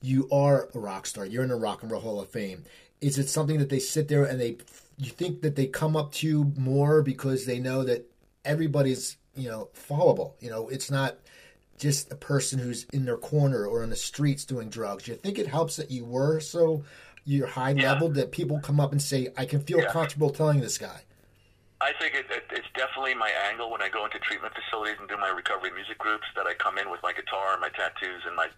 [0.00, 1.26] you are a rock star?
[1.26, 2.64] You're in the Rock and Roll Hall of Fame.
[3.00, 4.58] Is it something that they sit there and they
[4.96, 8.10] you think that they come up to you more because they know that
[8.44, 10.32] everybody's you know followable?
[10.40, 11.16] You know, it's not
[11.78, 15.06] just a person who's in their corner or on the streets doing drugs.
[15.06, 16.84] You think it helps that you were so
[17.24, 17.92] you're high yeah.
[17.92, 19.92] level that people come up and say, "I can feel yeah.
[19.92, 21.02] comfortable telling this guy."
[21.80, 25.08] I think it, it, it's definitely my angle when I go into treatment facilities and
[25.08, 28.22] do my recovery music groups that I come in with my guitar and my tattoos
[28.26, 28.48] and my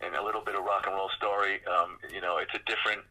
[0.00, 1.60] and a little bit of rock and roll story.
[1.66, 3.02] Um, you know, it's a different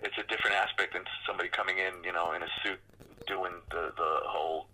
[0.00, 2.80] it's a different aspect than somebody coming in, you know, in a suit
[3.26, 4.66] doing the the whole,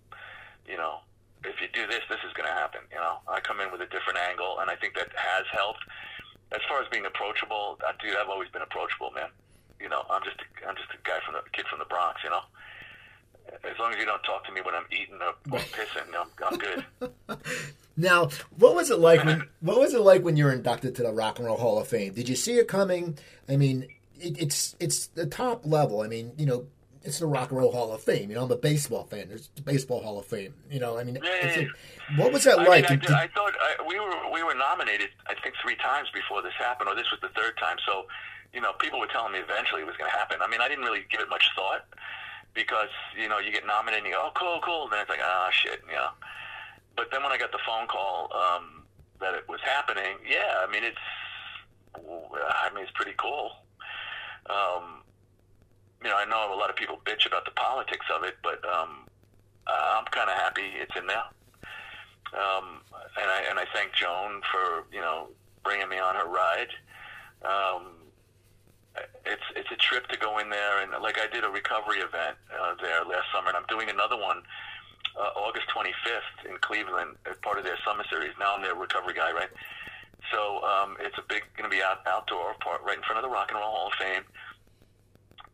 [0.67, 1.01] you know,
[1.45, 2.81] if you do this, this is going to happen.
[2.93, 5.85] You know, I come in with a different angle, and I think that has helped.
[6.51, 9.29] As far as being approachable, uh, dude, I've always been approachable, man.
[9.79, 12.25] You know, I'm just a, I'm just a guy from the kid from the Bronx.
[12.25, 12.43] You know
[13.65, 16.59] as long as you don't talk to me when I'm eating or, pissing, I'm, I'm
[16.59, 17.39] good.
[17.97, 21.03] now, what was it like when what was it like when you were inducted to
[21.03, 22.15] the Rock and Roll Hall of Fame?
[22.15, 23.19] Did you see it coming?
[23.49, 23.89] I mean,
[24.21, 26.03] it, it's it's the top level.
[26.03, 26.67] I mean, you know,
[27.03, 28.31] it's the Rock and Roll Hall of Fame.
[28.31, 29.29] You know, I'm a baseball fan.
[29.29, 30.55] There's the Baseball Hall of Fame.
[30.71, 31.19] You know, I mean,
[32.17, 32.91] what was that I like?
[32.91, 35.09] Mean, I, did, I, thought I, we were we were nominated.
[35.27, 37.77] I think three times before this happened, or this was the third time.
[37.87, 38.07] So,
[38.53, 40.39] you know, people were telling me eventually it was going to happen.
[40.43, 41.87] I mean, I didn't really give it much thought
[42.55, 45.11] because you know you get nominated and you go, oh cool, cool, and then it's
[45.11, 46.11] like ah shit, you know.
[46.97, 48.83] But then when I got the phone call um,
[49.21, 50.99] that it was happening, yeah, I mean it's,
[51.95, 53.53] I mean it's pretty cool.
[54.49, 55.03] Um,
[56.03, 58.63] you know, I know a lot of people bitch about the politics of it, but
[58.65, 59.07] um,
[59.67, 61.25] I'm kind of happy it's in there.
[62.33, 62.81] Um,
[63.21, 65.29] and I and I thank Joan for you know
[65.65, 66.69] bringing me on her ride.
[67.43, 67.99] Um,
[69.25, 72.37] it's it's a trip to go in there and like I did a recovery event
[72.53, 74.43] uh, there last summer, and I'm doing another one
[75.19, 78.33] uh, August 25th in Cleveland as part of their summer series.
[78.39, 79.51] Now I'm their recovery guy, right?
[80.33, 83.25] So um, it's a big going to be out outdoor part right in front of
[83.25, 84.25] the Rock and Roll Hall of Fame,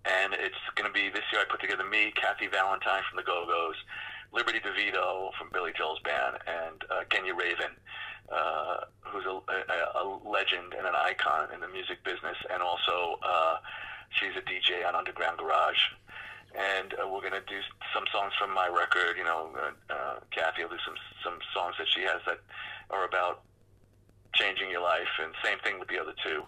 [0.04, 1.42] and it's going to be this year.
[1.42, 3.76] I put together me, Kathy Valentine from the Go Go's,
[4.32, 7.76] Liberty DeVito from Billy Joel's band, and uh, Genya Ravan
[8.32, 13.18] uh, who's a, a, a legend and an icon in the music business, and also
[13.22, 13.56] uh,
[14.10, 15.78] she's a DJ on Underground Garage.
[16.54, 17.58] And and uh, we're gonna do
[17.92, 19.18] some songs from my record.
[19.18, 22.38] You know, uh, uh, Kathy will do some some songs that she has that
[22.90, 23.42] are about
[24.35, 26.43] changing your life, and same thing with the other two.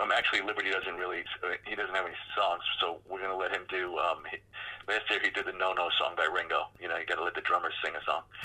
[0.00, 1.24] Um, actually, Liberty doesn't really.
[1.66, 3.98] He doesn't have any songs, so we're gonna let him do.
[3.98, 4.38] Um, he,
[4.86, 6.68] last year he did the No No song by Ringo.
[6.80, 8.22] You know, you got to let the drummer sing a song.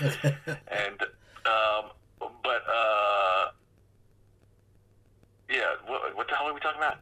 [0.66, 1.02] and
[1.46, 1.94] um,
[2.42, 3.50] but uh,
[5.48, 6.98] yeah, what, what the hell are we talking about?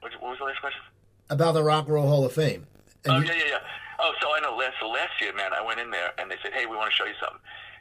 [0.00, 0.80] What, what was the last question?
[1.28, 2.66] About the Rock and Roll Hall of Fame.
[3.04, 3.58] And oh yeah, yeah, yeah.
[4.00, 4.56] Oh, so I know.
[4.56, 6.90] Last so last year, man, I went in there and they said, "Hey, we want
[6.90, 7.40] to show you something."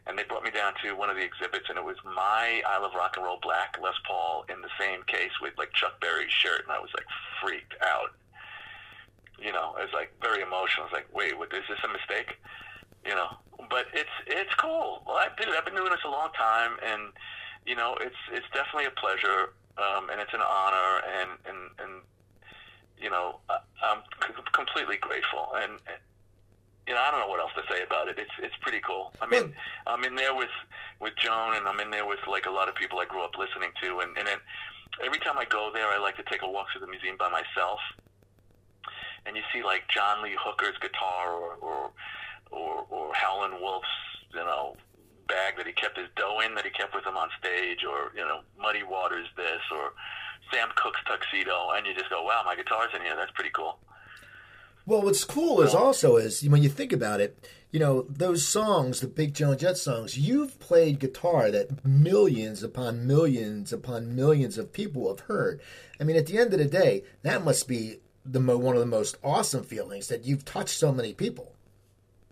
[0.09, 2.79] And they brought me down to one of the exhibits, and it was my I
[2.81, 6.31] Love Rock and Roll Black Les Paul in the same case with like Chuck Berry's
[6.31, 7.05] shirt, and I was like
[7.39, 8.17] freaked out.
[9.37, 10.89] You know, I was like very emotional.
[10.89, 12.41] I was like, "Wait, what, is this a mistake?"
[13.05, 13.29] You know,
[13.69, 15.03] but it's it's cool.
[15.05, 15.47] Well, I did.
[15.47, 15.53] It.
[15.53, 17.13] I've been doing this a long time, and
[17.69, 21.93] you know, it's it's definitely a pleasure, um, and it's an honor, and and and
[22.97, 23.39] you know,
[23.85, 25.73] I'm c- completely grateful, and,
[26.89, 28.17] you know, I don't know what else to say about it.
[28.17, 29.13] It's it's pretty cool.
[29.21, 29.53] I mean,
[29.85, 30.49] I'm in there with
[30.99, 33.37] with Joan, and I'm in there with like a lot of people I grew up
[33.37, 34.39] listening to, and and then
[35.05, 37.29] every time I go there, I like to take a walk through the museum by
[37.29, 37.79] myself,
[39.27, 41.91] and you see like John Lee Hooker's guitar, or or
[42.49, 43.87] or, or Howlin' Wolf's,
[44.33, 44.75] you know.
[45.29, 48.11] Bag that he kept his dough in that he kept with him on stage, or
[48.17, 49.93] you know, Muddy Waters this, or
[50.51, 53.15] Sam Cooke's tuxedo, and you just go, "Wow, my guitar's in here.
[53.15, 53.77] That's pretty cool."
[54.89, 59.01] Well, what's cool is also is when you think about it, you know those songs,
[59.01, 60.17] the Big Joan Jett songs.
[60.17, 65.61] You've played guitar that millions upon millions upon millions of people have heard.
[66.01, 68.79] I mean, at the end of the day, that must be the mo- one of
[68.79, 71.53] the most awesome feelings that you've touched so many people.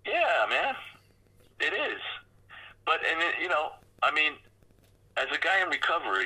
[0.03, 0.73] Yeah, man,
[1.59, 2.01] it is.
[2.87, 4.33] But and it, you know, I mean,
[5.15, 6.25] as a guy in recovery,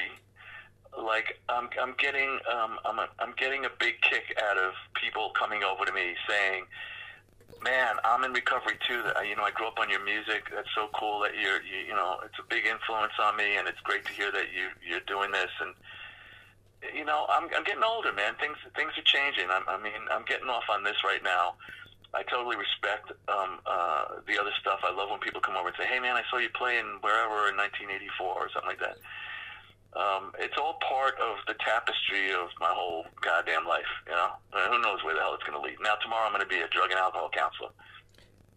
[0.98, 5.32] like I'm, I'm getting, um, I'm, a, I'm getting a big kick out of people
[5.38, 6.66] coming over to me saying,
[7.64, 9.02] "Man, I'm in recovery too.
[9.04, 10.52] That you know, I grew up on your music.
[10.54, 13.68] That's so cool that you're, you, you know, it's a big influence on me, and
[13.68, 15.74] it's great to hear that you, you're doing this." And
[16.96, 18.34] you know, I'm, I'm getting older, man.
[18.42, 19.50] Things, things are changing.
[19.52, 21.54] I'm, I mean, I'm getting off on this right now.
[22.14, 24.82] I totally respect um, uh, the other stuff.
[24.84, 27.48] I love when people come over and say, "Hey, man, I saw you playing wherever
[27.48, 28.98] in 1984 or something like that."
[29.94, 33.92] Um, it's all part of the tapestry of my whole goddamn life.
[34.08, 35.78] You know, who knows where the hell it's going to lead?
[35.82, 37.70] Now, tomorrow I'm going to be a drug and alcohol counselor.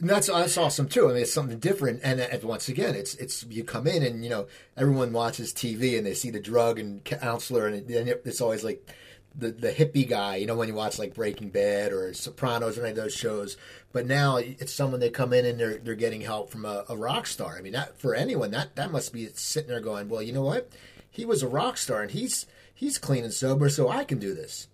[0.00, 1.08] And that's that's awesome too.
[1.08, 2.00] I mean, it's something different.
[2.02, 5.96] And, and once again, it's it's you come in and you know everyone watches TV
[5.96, 8.88] and they see the drug and counselor, and it, it's always like
[9.36, 10.36] the the hippie guy.
[10.36, 13.56] You know, when you watch like Breaking Bad or Sopranos or any of those shows.
[13.92, 16.96] But now it's someone they come in and they're they're getting help from a, a
[16.96, 17.56] rock star.
[17.56, 20.42] I mean, that for anyone that that must be sitting there going, well, you know
[20.42, 20.70] what?
[21.14, 22.44] He was a rock star and he's
[22.74, 24.66] he's clean and sober, so I can do this.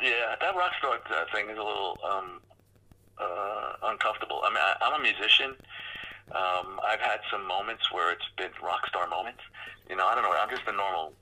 [0.00, 2.40] Yeah, that rock star uh, thing is a little um,
[3.18, 4.40] uh, uncomfortable.
[4.44, 5.56] I mean, I, I'm a musician.
[6.30, 9.40] Um, I've had some moments where it's been rock star moments.
[9.90, 10.30] You know, I don't know.
[10.30, 11.12] I'm just a normal,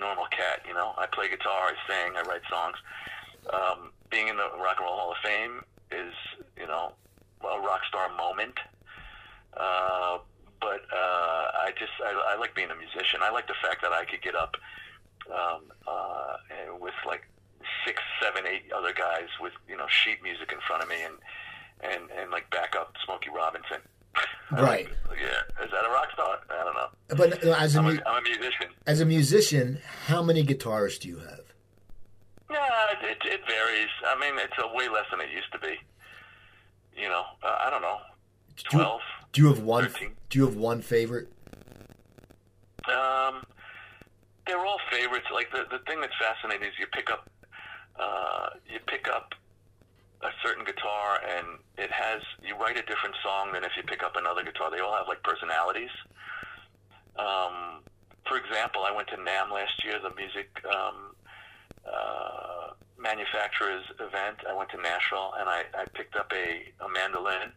[0.00, 0.62] normal cat.
[0.66, 2.76] You know, I play guitar, I sing, I write songs.
[3.52, 5.60] Um, being in the Rock and Roll Hall of Fame
[5.92, 6.14] is,
[6.58, 6.94] you know,
[7.42, 8.54] a rock star moment.
[9.54, 10.18] Uh,
[10.60, 13.20] but uh, I just I, I like being a musician.
[13.22, 14.56] I like the fact that I could get up
[15.32, 16.36] um, uh,
[16.80, 17.22] with like
[17.86, 21.14] six, seven, eight other guys with you know sheet music in front of me and
[21.80, 23.78] and and like back up Smokey Robinson.
[24.52, 24.86] Right.
[25.08, 25.64] like- yeah.
[25.64, 26.38] Is that a rock star?
[26.50, 26.88] I don't know.
[27.16, 28.68] But as a, I'm a, I'm a musician.
[28.86, 31.40] as a musician, how many guitars do you have?
[32.50, 32.60] Yeah,
[33.02, 33.88] it, it varies.
[34.06, 35.74] I mean, it's a way less than it used to be.
[36.96, 37.98] You know, uh, I don't know,
[38.70, 39.00] twelve.
[39.00, 39.88] do you have one?
[39.88, 40.12] 13.
[40.30, 41.28] Do you have one favorite?
[42.88, 43.44] Um,
[44.46, 45.26] they're all favorites.
[45.32, 47.28] Like the the thing that's fascinating is you pick up,
[47.98, 49.34] uh, you pick up
[50.22, 54.02] a certain guitar and it has you write a different song than if you pick
[54.02, 54.70] up another guitar.
[54.70, 55.92] They all have like personalities.
[57.16, 57.82] Um,
[58.26, 61.14] for example, I went to NAMM last year, the music um,
[61.86, 64.38] uh, manufacturers event.
[64.48, 67.52] I went to Nashville and I, I picked up a, a mandolin.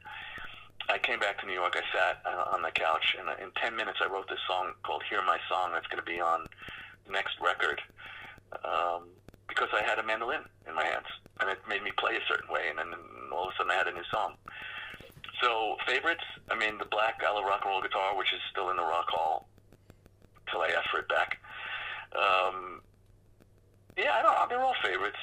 [0.89, 1.75] I came back to New York.
[1.75, 5.03] I sat uh, on the couch, and in 10 minutes, I wrote this song called
[5.09, 6.47] Hear My Song that's going to be on
[7.05, 7.81] the next record
[8.63, 9.11] um,
[9.47, 11.07] because I had a mandolin in my hands,
[11.41, 12.87] and it made me play a certain way, and then
[13.33, 14.35] all of a sudden, I had a new song.
[15.43, 18.77] So, favorites, I mean, the black Ala rock and roll guitar, which is still in
[18.77, 19.47] the Rock Hall
[20.49, 21.37] till I ask for it back.
[22.15, 22.81] Um,
[23.97, 24.49] yeah, I don't.
[24.49, 25.19] They're all favorites.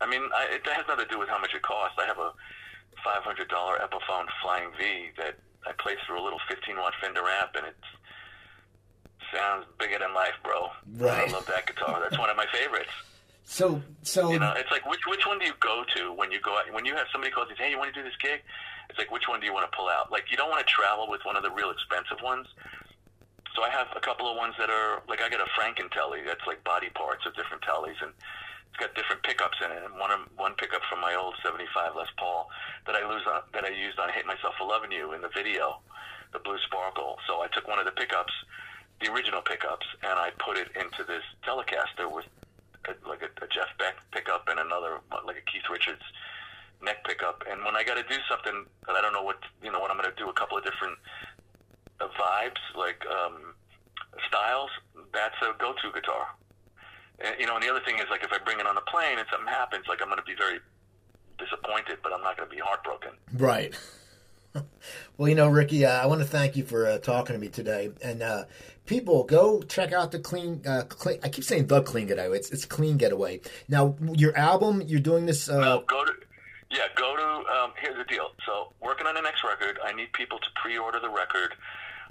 [0.00, 1.96] I mean, I, it has nothing to do with how much it costs.
[1.98, 2.32] I have a
[3.04, 7.66] $500 Epiphone Flying V that I place through a little 15 watt Fender amp, and
[7.66, 7.76] it
[9.32, 10.68] sounds bigger than life, bro.
[10.96, 11.28] Right.
[11.28, 12.00] I love that guitar.
[12.00, 12.90] That's one of my favorites.
[13.46, 16.40] So, so You know, it's like which which one do you go to when you
[16.40, 16.66] go out?
[16.72, 18.42] When you have somebody calls you, hey, you want to do this gig?
[18.90, 20.10] It's like which one do you want to pull out?
[20.10, 22.46] Like you don't want to travel with one of the real expensive ones.
[23.54, 26.20] So I have a couple of ones that are like I got a Franken telly
[26.26, 28.10] that's like body parts of different tellies and
[28.76, 29.80] it's got different pickups in it.
[29.80, 32.48] And one one pickup from my old '75 Les Paul
[32.84, 35.32] that I lose on, that I used on "Hate Myself for Loving You" in the
[35.32, 35.80] video,
[36.36, 37.16] the Blue Sparkle.
[37.26, 38.32] So I took one of the pickups,
[39.00, 42.28] the original pickups, and I put it into this Telecaster with
[42.84, 46.04] a, like a, a Jeff Beck pickup and another like a Keith Richards
[46.84, 47.48] neck pickup.
[47.48, 49.90] And when I got to do something that I don't know what you know what
[49.90, 51.00] I'm going to do, a couple of different
[52.04, 53.56] uh, vibes like um,
[54.28, 54.68] styles,
[55.16, 56.36] that's a go-to guitar.
[57.24, 58.80] And, you know, and the other thing is like if I bring it on a
[58.82, 60.58] plane and something happens, like I'm going to be very
[61.38, 63.12] disappointed, but I'm not going to be heartbroken.
[63.34, 63.74] Right.
[65.16, 67.48] well, you know, Ricky, uh, I want to thank you for uh, talking to me
[67.48, 67.90] today.
[68.02, 68.44] And uh,
[68.86, 71.18] people, go check out the clean, uh, clean.
[71.22, 72.36] I keep saying the clean getaway.
[72.36, 73.40] It's it's clean getaway.
[73.68, 75.48] Now, your album, you're doing this.
[75.48, 76.12] Uh, Well, go to
[76.70, 77.22] yeah, go to.
[77.22, 78.30] Um, here's the deal.
[78.44, 81.54] So, working on the next record, I need people to pre-order the record.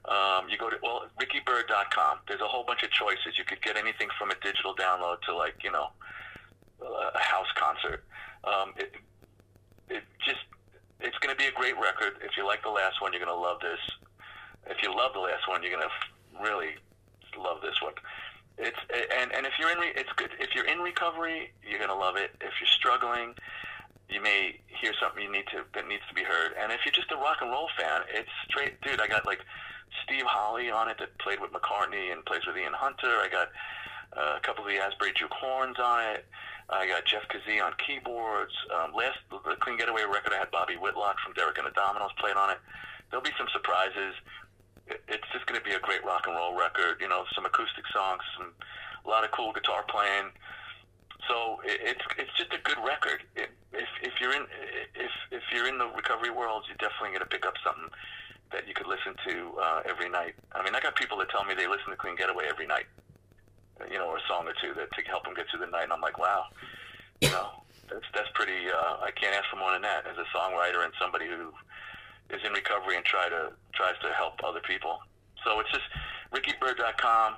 [0.08, 2.20] Um, you go to well, RickyByrd.com.
[2.28, 3.38] There's a whole bunch of choices.
[3.38, 5.90] You could get anything from a digital download to like you know
[6.82, 8.04] a house concert.
[8.44, 8.94] Um, it,
[9.90, 10.46] it just
[11.00, 12.22] it's going to be a great record.
[12.22, 13.80] If you like the last one, you're going to love this.
[14.68, 16.76] If you love the last one, you're going to really
[17.38, 17.94] love this one.
[18.58, 20.30] It's and and if you're in re, it's good.
[20.40, 22.32] If you're in recovery, you're going to love it.
[22.40, 23.36] If you're struggling,
[24.10, 26.54] you may hear something you need to that needs to be heard.
[26.60, 29.02] And if you're just a rock and roll fan, it's straight, dude.
[29.02, 29.42] I got like
[30.04, 33.22] Steve Holley on it that played with McCartney and plays with Ian Hunter.
[33.22, 33.50] I got
[34.16, 36.26] uh, a couple of the Asbury Juke horns on it.
[36.70, 38.54] I got Jeff Kazee on keyboards.
[38.74, 42.16] Um, last the Clean Getaway record, I had Bobby Whitlock from Derek and the Dominos
[42.18, 42.58] played on it.
[43.10, 44.18] There'll be some surprises.
[44.88, 47.02] It's just going to be a great rock and roll record.
[47.02, 48.54] You know, some acoustic songs, some
[49.06, 50.34] a lot of cool guitar playing.
[51.30, 53.22] So it, it's it's just a good record.
[53.36, 54.46] If if you're in
[54.98, 57.90] if if you're in the recovery world, you're definitely going to pick up something
[58.52, 60.36] that you could listen to uh, every night.
[60.54, 62.86] I mean, I got people that tell me they listen to Clean Getaway every night.
[63.92, 65.84] You know, or a song or two that to help them get through the night.
[65.84, 66.46] And I'm like, wow,
[67.20, 68.72] you know, that's that's pretty.
[68.72, 71.52] Uh, I can't ask for more than that as a songwriter and somebody who
[72.32, 75.00] is in recovery and try to tries to help other people.
[75.44, 75.86] So it's just
[76.34, 77.36] RickyByrd.com.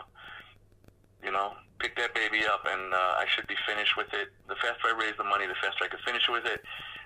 [1.23, 4.29] You know, pick that baby up, and uh, I should be finished with it.
[4.47, 6.61] The faster I raise the money, the faster I can finish with it.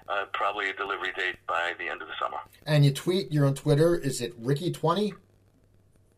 [0.10, 2.38] Uh, probably a delivery date by the end of the summer.
[2.66, 3.32] and you tweet.
[3.32, 3.96] You're on Twitter.
[3.96, 5.14] Is it Ricky twenty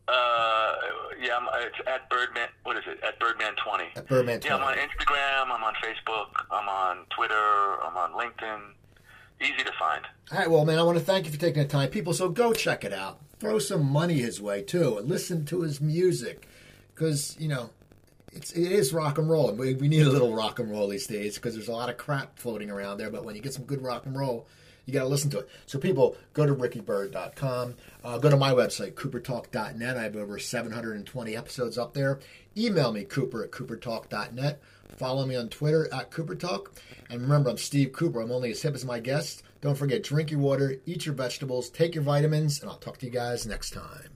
[0.07, 0.73] Uh,
[1.21, 2.49] yeah, I'm, it's at Birdman.
[2.63, 2.99] What is it?
[3.03, 3.97] At Birdman20.
[3.97, 4.45] at Birdman Twenty.
[4.47, 5.55] Yeah, I'm on Instagram.
[5.55, 6.27] I'm on Facebook.
[6.51, 7.33] I'm on Twitter.
[7.83, 8.59] I'm on LinkedIn.
[9.41, 10.03] Easy to find.
[10.31, 12.13] All right, well, man, I want to thank you for taking the time, people.
[12.13, 13.19] So go check it out.
[13.39, 16.47] Throw some money his way too, and listen to his music,
[16.93, 17.69] because you know
[18.33, 21.07] it's it is rock and roll, we, we need a little rock and roll these
[21.07, 23.09] days because there's a lot of crap floating around there.
[23.09, 24.47] But when you get some good rock and roll,
[24.85, 25.49] you got to listen to it.
[25.65, 27.75] So people, go to rickybyrd.com.
[28.03, 29.97] Uh, go to my website, coopertalk.net.
[29.97, 32.19] I have over 720 episodes up there.
[32.57, 34.61] Email me, cooper at coopertalk.net.
[34.97, 36.67] Follow me on Twitter at coopertalk.
[37.09, 38.21] And remember, I'm Steve Cooper.
[38.21, 39.41] I'm only as hip as my guests.
[39.61, 43.05] Don't forget, drink your water, eat your vegetables, take your vitamins, and I'll talk to
[43.05, 44.12] you guys next time.